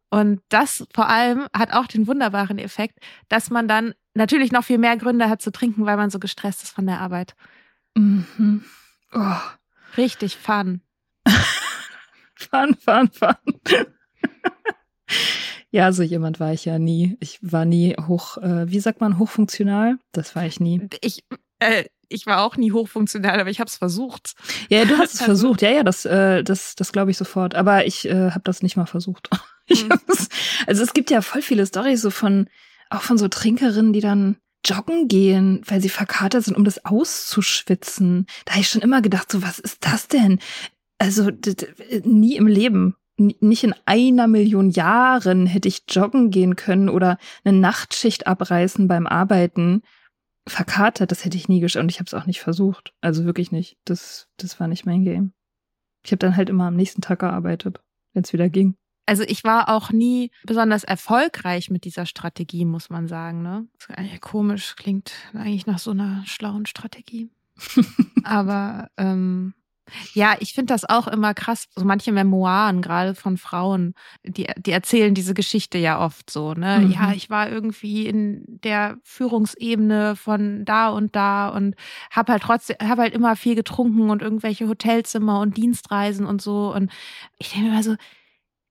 [0.10, 3.00] Und das vor allem hat auch den wunderbaren Effekt,
[3.30, 6.62] dass man dann natürlich noch viel mehr Gründe hat zu trinken, weil man so gestresst
[6.62, 7.36] ist von der Arbeit.
[7.96, 8.66] Mhm.
[9.14, 9.36] Oh.
[9.96, 10.82] Richtig fun.
[12.36, 13.36] fun, fun, fun.
[15.72, 17.16] Ja, so jemand war ich ja nie.
[17.20, 19.98] Ich war nie hoch, äh, wie sagt man, hochfunktional?
[20.12, 20.88] Das war ich nie.
[21.02, 21.24] Ich,
[21.60, 24.34] äh, ich war auch nie hochfunktional, aber ich habe es versucht.
[24.70, 25.62] Ja, du hast es also, versucht.
[25.62, 27.54] Ja, ja, das, äh, das, das glaube ich sofort.
[27.54, 29.30] Aber ich äh, habe das nicht mal versucht.
[29.68, 30.00] ich mhm.
[30.66, 32.50] also es gibt ja voll viele Storys so von,
[32.90, 38.26] auch von so Trinkerinnen, die dann joggen gehen, weil sie verkatert sind, um das auszuschwitzen.
[38.46, 40.40] Da habe ich schon immer gedacht, so was ist das denn?
[40.98, 41.30] Also
[42.04, 47.58] nie im Leben nicht in einer Million Jahren hätte ich joggen gehen können oder eine
[47.58, 49.84] Nachtschicht abreißen beim Arbeiten.
[50.48, 52.94] Verkatert, das hätte ich nie geschafft und ich habe es auch nicht versucht.
[53.02, 53.78] Also wirklich nicht.
[53.86, 55.34] Das, das war nicht mein Game.
[56.04, 57.82] Ich habe dann halt immer am nächsten Tag gearbeitet,
[58.14, 58.76] wenn es wieder ging.
[59.06, 63.42] Also ich war auch nie besonders erfolgreich mit dieser Strategie, muss man sagen.
[63.42, 63.68] Ne?
[64.22, 67.30] Komisch, klingt eigentlich nach so einer schlauen Strategie.
[68.24, 69.56] Aber ähm,
[70.14, 71.68] ja, ich finde das auch immer krass.
[71.76, 76.80] So manche Memoiren, gerade von Frauen, die, die erzählen diese Geschichte ja oft so, ne?
[76.80, 76.92] Mhm.
[76.92, 81.76] Ja, ich war irgendwie in der Führungsebene von da und da und
[82.12, 86.74] habe halt trotzdem, habe halt immer viel getrunken und irgendwelche Hotelzimmer und Dienstreisen und so.
[86.74, 86.92] Und
[87.38, 87.96] ich denke mir immer so,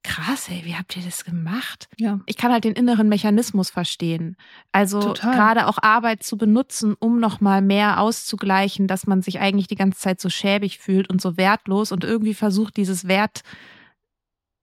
[0.09, 1.87] krass, ey, wie habt ihr das gemacht?
[1.99, 2.21] Ja.
[2.25, 4.37] Ich kann halt den inneren Mechanismus verstehen.
[4.73, 9.75] Also gerade auch Arbeit zu benutzen, um nochmal mehr auszugleichen, dass man sich eigentlich die
[9.77, 13.45] ganze Zeit so schäbig fühlt und so wertlos und irgendwie versucht, dieses Wertloch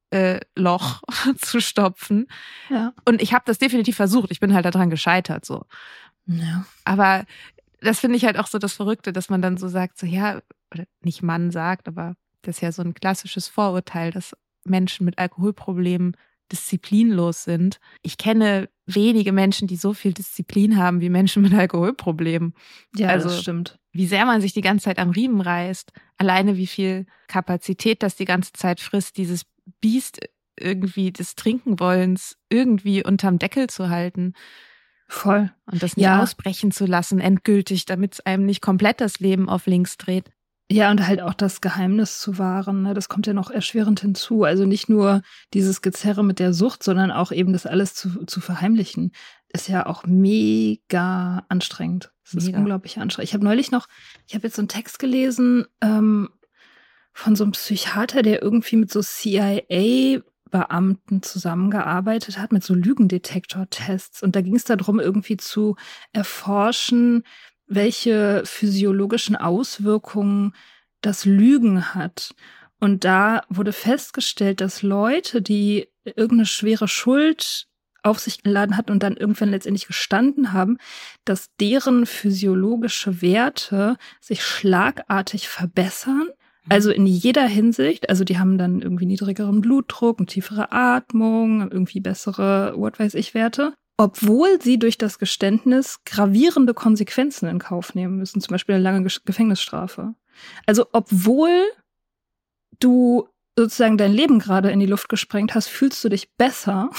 [0.10, 0.40] äh,
[1.38, 2.28] zu stopfen.
[2.70, 2.94] Ja.
[3.06, 4.32] Und ich habe das definitiv versucht.
[4.32, 5.66] Ich bin halt daran gescheitert, so.
[6.26, 6.66] Ja.
[6.86, 7.24] Aber
[7.82, 10.42] das finde ich halt auch so das Verrückte, dass man dann so sagt, so ja,
[10.74, 14.36] oder nicht Mann sagt, aber das ist ja so ein klassisches Vorurteil, dass
[14.66, 16.16] Menschen mit Alkoholproblemen
[16.52, 17.80] disziplinlos sind.
[18.02, 22.54] Ich kenne wenige Menschen, die so viel Disziplin haben wie Menschen mit Alkoholproblemen.
[22.96, 23.80] Ja, also, das stimmt.
[23.92, 28.16] Wie sehr man sich die ganze Zeit am Riemen reißt, alleine wie viel Kapazität das
[28.16, 29.46] die ganze Zeit frisst, dieses
[29.82, 30.20] Biest
[30.58, 34.34] irgendwie des Trinkenwollens irgendwie unterm Deckel zu halten.
[35.08, 35.52] Voll.
[35.66, 36.22] Und das nicht ja.
[36.22, 40.32] ausbrechen zu lassen, endgültig, damit es einem nicht komplett das Leben auf links dreht.
[40.72, 42.96] Ja, und halt auch das Geheimnis zu wahren, ne?
[42.96, 44.44] das kommt ja noch erschwerend hinzu.
[44.44, 45.22] Also nicht nur
[45.54, 49.12] dieses Gezerre mit der Sucht, sondern auch eben das alles zu, zu verheimlichen,
[49.50, 52.12] ist ja auch mega anstrengend.
[52.24, 52.50] Das mega.
[52.50, 53.30] ist unglaublich anstrengend.
[53.30, 53.88] Ich habe neulich noch,
[54.28, 56.30] ich habe jetzt so einen Text gelesen ähm,
[57.14, 64.24] von so einem Psychiater, der irgendwie mit so CIA Beamten zusammengearbeitet hat mit so Lügendetektor-Tests.
[64.24, 65.76] Und da ging es darum, irgendwie zu
[66.14, 67.24] erforschen,
[67.68, 70.54] welche physiologischen Auswirkungen
[71.02, 72.34] das Lügen hat.
[72.80, 77.68] Und da wurde festgestellt, dass Leute, die irgendeine schwere Schuld
[78.04, 80.78] auf sich geladen hatten und dann irgendwann letztendlich gestanden haben,
[81.24, 86.30] dass deren physiologische Werte sich schlagartig verbessern.
[86.70, 88.10] Also in jeder Hinsicht.
[88.10, 93.34] Also die haben dann irgendwie niedrigeren Blutdruck, eine tiefere Atmung, irgendwie bessere, what weiß ich,
[93.34, 98.84] Werte obwohl sie durch das Geständnis gravierende Konsequenzen in Kauf nehmen müssen, zum Beispiel eine
[98.84, 100.16] lange Gefängnisstrafe.
[100.66, 101.64] Also obwohl
[102.80, 106.90] du sozusagen dein Leben gerade in die Luft gesprengt hast, fühlst du dich besser,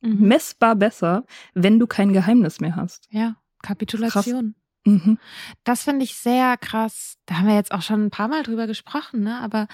[0.00, 0.28] mhm.
[0.28, 1.24] messbar besser,
[1.54, 3.08] wenn du kein Geheimnis mehr hast.
[3.10, 4.54] Ja, Kapitulation.
[4.84, 5.18] Mhm.
[5.64, 7.16] Das finde ich sehr krass.
[7.26, 9.40] Da haben wir jetzt auch schon ein paar Mal drüber gesprochen, ne?
[9.40, 9.66] Aber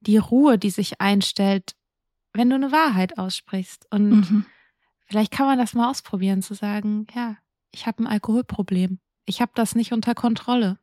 [0.00, 1.72] die Ruhe, die sich einstellt,
[2.34, 4.46] wenn du eine Wahrheit aussprichst und mhm
[5.10, 7.36] Vielleicht kann man das mal ausprobieren, zu sagen, ja,
[7.72, 9.00] ich habe ein Alkoholproblem.
[9.26, 10.78] Ich habe das nicht unter Kontrolle.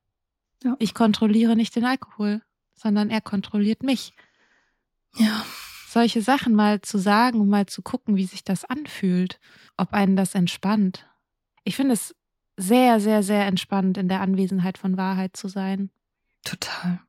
[0.64, 0.76] Ja.
[0.80, 2.42] Ich kontrolliere nicht den Alkohol,
[2.76, 4.14] sondern er kontrolliert mich.
[5.16, 5.46] Ja.
[5.88, 9.40] Solche Sachen mal zu sagen und mal zu gucken, wie sich das anfühlt,
[9.78, 11.10] ob einen das entspannt.
[11.64, 12.14] Ich finde es
[12.58, 15.90] sehr, sehr, sehr entspannend, in der Anwesenheit von Wahrheit zu sein.
[16.44, 17.00] Total.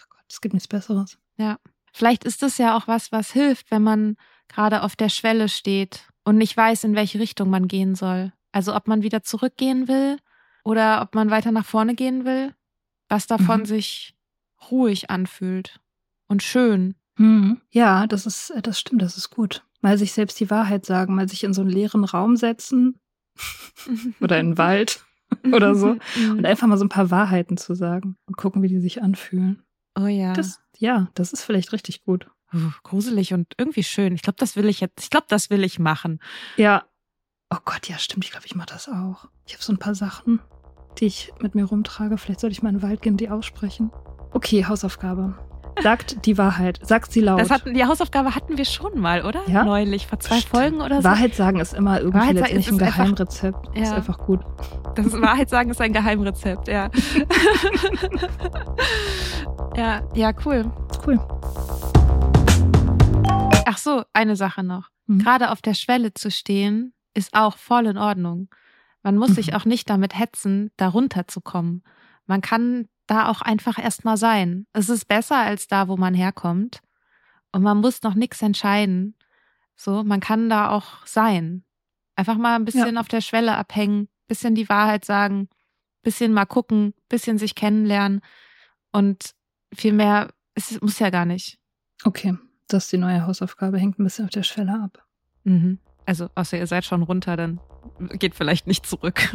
[0.00, 1.18] Oh Gott, es gibt nichts Besseres.
[1.36, 1.58] Ja.
[1.92, 4.16] Vielleicht ist das ja auch was, was hilft, wenn man
[4.48, 8.32] gerade auf der Schwelle steht und nicht weiß, in welche Richtung man gehen soll.
[8.52, 10.18] Also ob man wieder zurückgehen will
[10.64, 12.54] oder ob man weiter nach vorne gehen will,
[13.08, 13.66] was davon mhm.
[13.66, 14.14] sich
[14.70, 15.80] ruhig anfühlt
[16.26, 16.94] und schön.
[17.16, 17.60] Mhm.
[17.70, 19.64] Ja, das ist, das stimmt, das ist gut.
[19.80, 22.98] Mal sich selbst die Wahrheit sagen, mal sich in so einen leeren Raum setzen
[24.20, 25.04] oder in den Wald
[25.52, 26.38] oder so mhm.
[26.38, 29.62] und einfach mal so ein paar Wahrheiten zu sagen und gucken, wie die sich anfühlen.
[29.96, 30.32] Oh ja.
[30.32, 32.28] Das, ja, das ist vielleicht richtig gut.
[32.82, 34.14] Gruselig und irgendwie schön.
[34.14, 36.20] Ich glaube, das will ich jetzt, ich glaube, das will ich machen.
[36.56, 36.84] Ja.
[37.50, 38.24] Oh Gott, ja, stimmt.
[38.24, 39.28] Ich glaube, ich mache das auch.
[39.46, 40.40] Ich habe so ein paar Sachen,
[40.98, 42.18] die ich mit mir rumtrage.
[42.18, 43.90] Vielleicht sollte ich mal in den Wald gehen die aussprechen.
[44.32, 45.38] Okay, Hausaufgabe.
[45.82, 46.78] Sagt die Wahrheit.
[46.82, 47.40] Sagt sie laut.
[47.40, 49.40] Das hatten, die Hausaufgabe hatten wir schon mal, oder?
[49.48, 49.64] Ja.
[49.64, 50.56] Neulich, vor zwei Stimmt.
[50.56, 51.04] Folgen oder so.
[51.04, 53.68] Wahrheit sagen ist immer irgendwie Wahrheit letztendlich ein Geheimrezept.
[53.68, 53.82] Einfach, ja.
[53.82, 54.40] Ist einfach gut.
[54.94, 56.90] Das ist, Wahrheit sagen ist ein Geheimrezept, ja.
[59.76, 60.70] ja, ja, cool.
[61.06, 61.18] Cool.
[63.66, 64.90] Ach so, eine Sache noch.
[65.06, 65.18] Mhm.
[65.20, 68.48] Gerade auf der Schwelle zu stehen, ist auch voll in Ordnung.
[69.02, 69.34] Man muss mhm.
[69.34, 71.82] sich auch nicht damit hetzen, darunter zu kommen.
[72.26, 74.66] Man kann da auch einfach erstmal sein.
[74.72, 76.80] Es ist besser als da, wo man herkommt.
[77.52, 79.16] Und man muss noch nichts entscheiden.
[79.76, 81.64] So, man kann da auch sein.
[82.16, 83.00] Einfach mal ein bisschen ja.
[83.00, 85.48] auf der Schwelle abhängen, bisschen die Wahrheit sagen,
[86.02, 88.20] bisschen mal gucken, bisschen sich kennenlernen.
[88.92, 89.34] Und
[89.74, 91.58] viel mehr, es muss ja gar nicht.
[92.04, 92.36] Okay,
[92.68, 95.04] das ist die neue Hausaufgabe, hängt ein bisschen auf der Schwelle ab.
[95.44, 95.78] Mhm.
[96.06, 97.60] Also, außer ihr seid schon runter, dann
[98.18, 99.30] geht vielleicht nicht zurück.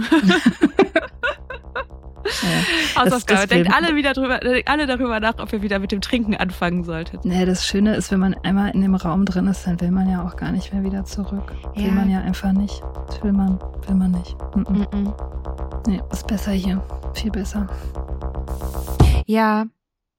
[2.43, 3.47] Ja, Hausaufgabe.
[3.47, 7.25] Denkt alle wieder drüber, alle darüber nach, ob ihr wieder mit dem Trinken anfangen solltet.
[7.25, 10.09] Nee, das Schöne ist, wenn man einmal in dem Raum drin ist, dann will man
[10.09, 11.53] ja auch gar nicht mehr wieder zurück.
[11.75, 11.85] Ja.
[11.85, 12.81] Will man ja einfach nicht.
[13.07, 14.35] Das will man, will man nicht.
[14.55, 14.95] Mm -mm.
[14.95, 15.13] Mm
[15.87, 16.83] nee, ist besser hier.
[17.13, 17.67] Viel besser.
[19.25, 19.65] Ja,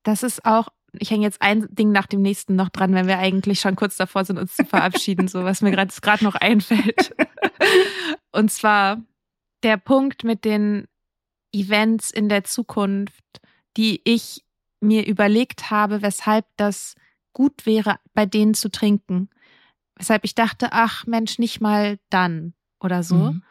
[0.03, 3.19] das ist auch ich hänge jetzt ein Ding nach dem nächsten noch dran, wenn wir
[3.19, 7.15] eigentlich schon kurz davor sind, uns zu verabschieden, so was mir gerade noch einfällt.
[8.33, 9.03] Und zwar
[9.63, 10.87] der Punkt mit den
[11.53, 13.25] Events in der Zukunft,
[13.77, 14.45] die ich
[14.81, 16.95] mir überlegt habe, weshalb das
[17.33, 19.29] gut wäre, bei denen zu trinken.
[19.97, 23.33] Weshalb ich dachte, ach Mensch, nicht mal dann oder so.
[23.33, 23.43] Mhm.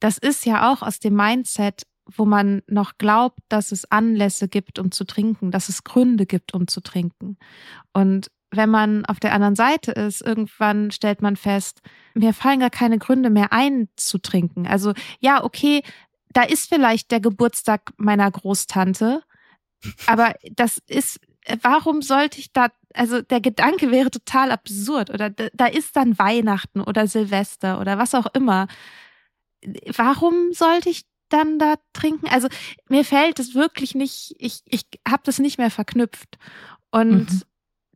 [0.00, 4.78] Das ist ja auch aus dem Mindset, wo man noch glaubt, dass es Anlässe gibt,
[4.78, 7.38] um zu trinken, dass es Gründe gibt, um zu trinken.
[7.92, 11.80] Und wenn man auf der anderen Seite ist, irgendwann stellt man fest,
[12.14, 14.66] mir fallen gar keine Gründe mehr ein zu trinken.
[14.66, 15.82] Also ja, okay,
[16.32, 19.22] da ist vielleicht der Geburtstag meiner Großtante,
[20.06, 21.20] aber das ist,
[21.62, 26.80] warum sollte ich da, also der Gedanke wäre total absurd oder da ist dann Weihnachten
[26.80, 28.66] oder Silvester oder was auch immer.
[29.96, 32.28] Warum sollte ich dann da trinken?
[32.28, 32.48] Also
[32.88, 36.38] mir fällt es wirklich nicht, ich, ich habe das nicht mehr verknüpft.
[36.90, 37.42] Und mhm.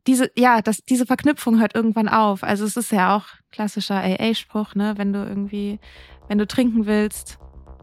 [0.07, 2.43] diese, ja, das, diese Verknüpfung hört irgendwann auf.
[2.43, 4.93] Also es ist ja auch klassischer AA-Spruch, ne?
[4.97, 5.79] Wenn du irgendwie,
[6.27, 7.37] wenn du trinken willst,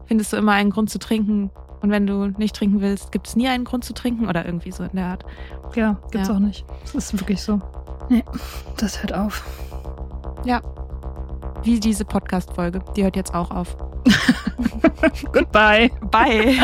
[0.05, 1.51] findest du immer einen Grund zu trinken.
[1.81, 4.71] Und wenn du nicht trinken willst, gibt es nie einen Grund zu trinken oder irgendwie
[4.71, 5.25] so in der Art.
[5.75, 6.35] Ja, gibt's ja.
[6.35, 6.65] auch nicht.
[6.81, 7.61] Das ist wirklich so.
[8.09, 8.23] Nee,
[8.77, 9.43] das hört auf.
[10.45, 10.61] Ja.
[11.63, 12.81] Wie diese Podcast-Folge.
[12.95, 13.75] Die hört jetzt auch auf.
[15.33, 15.89] Goodbye.
[16.11, 16.55] Bye.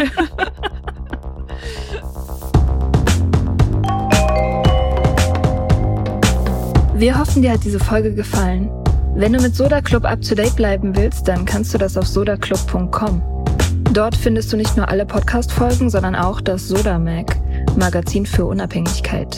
[6.95, 8.69] Wir hoffen, dir hat diese Folge gefallen.
[9.15, 12.07] Wenn du mit Soda Club up to date bleiben willst, dann kannst du das auf
[12.07, 13.21] sodaclub.com.
[13.91, 17.37] Dort findest du nicht nur alle Podcast-Folgen, sondern auch das Soda Mag,
[17.77, 19.37] Magazin für Unabhängigkeit.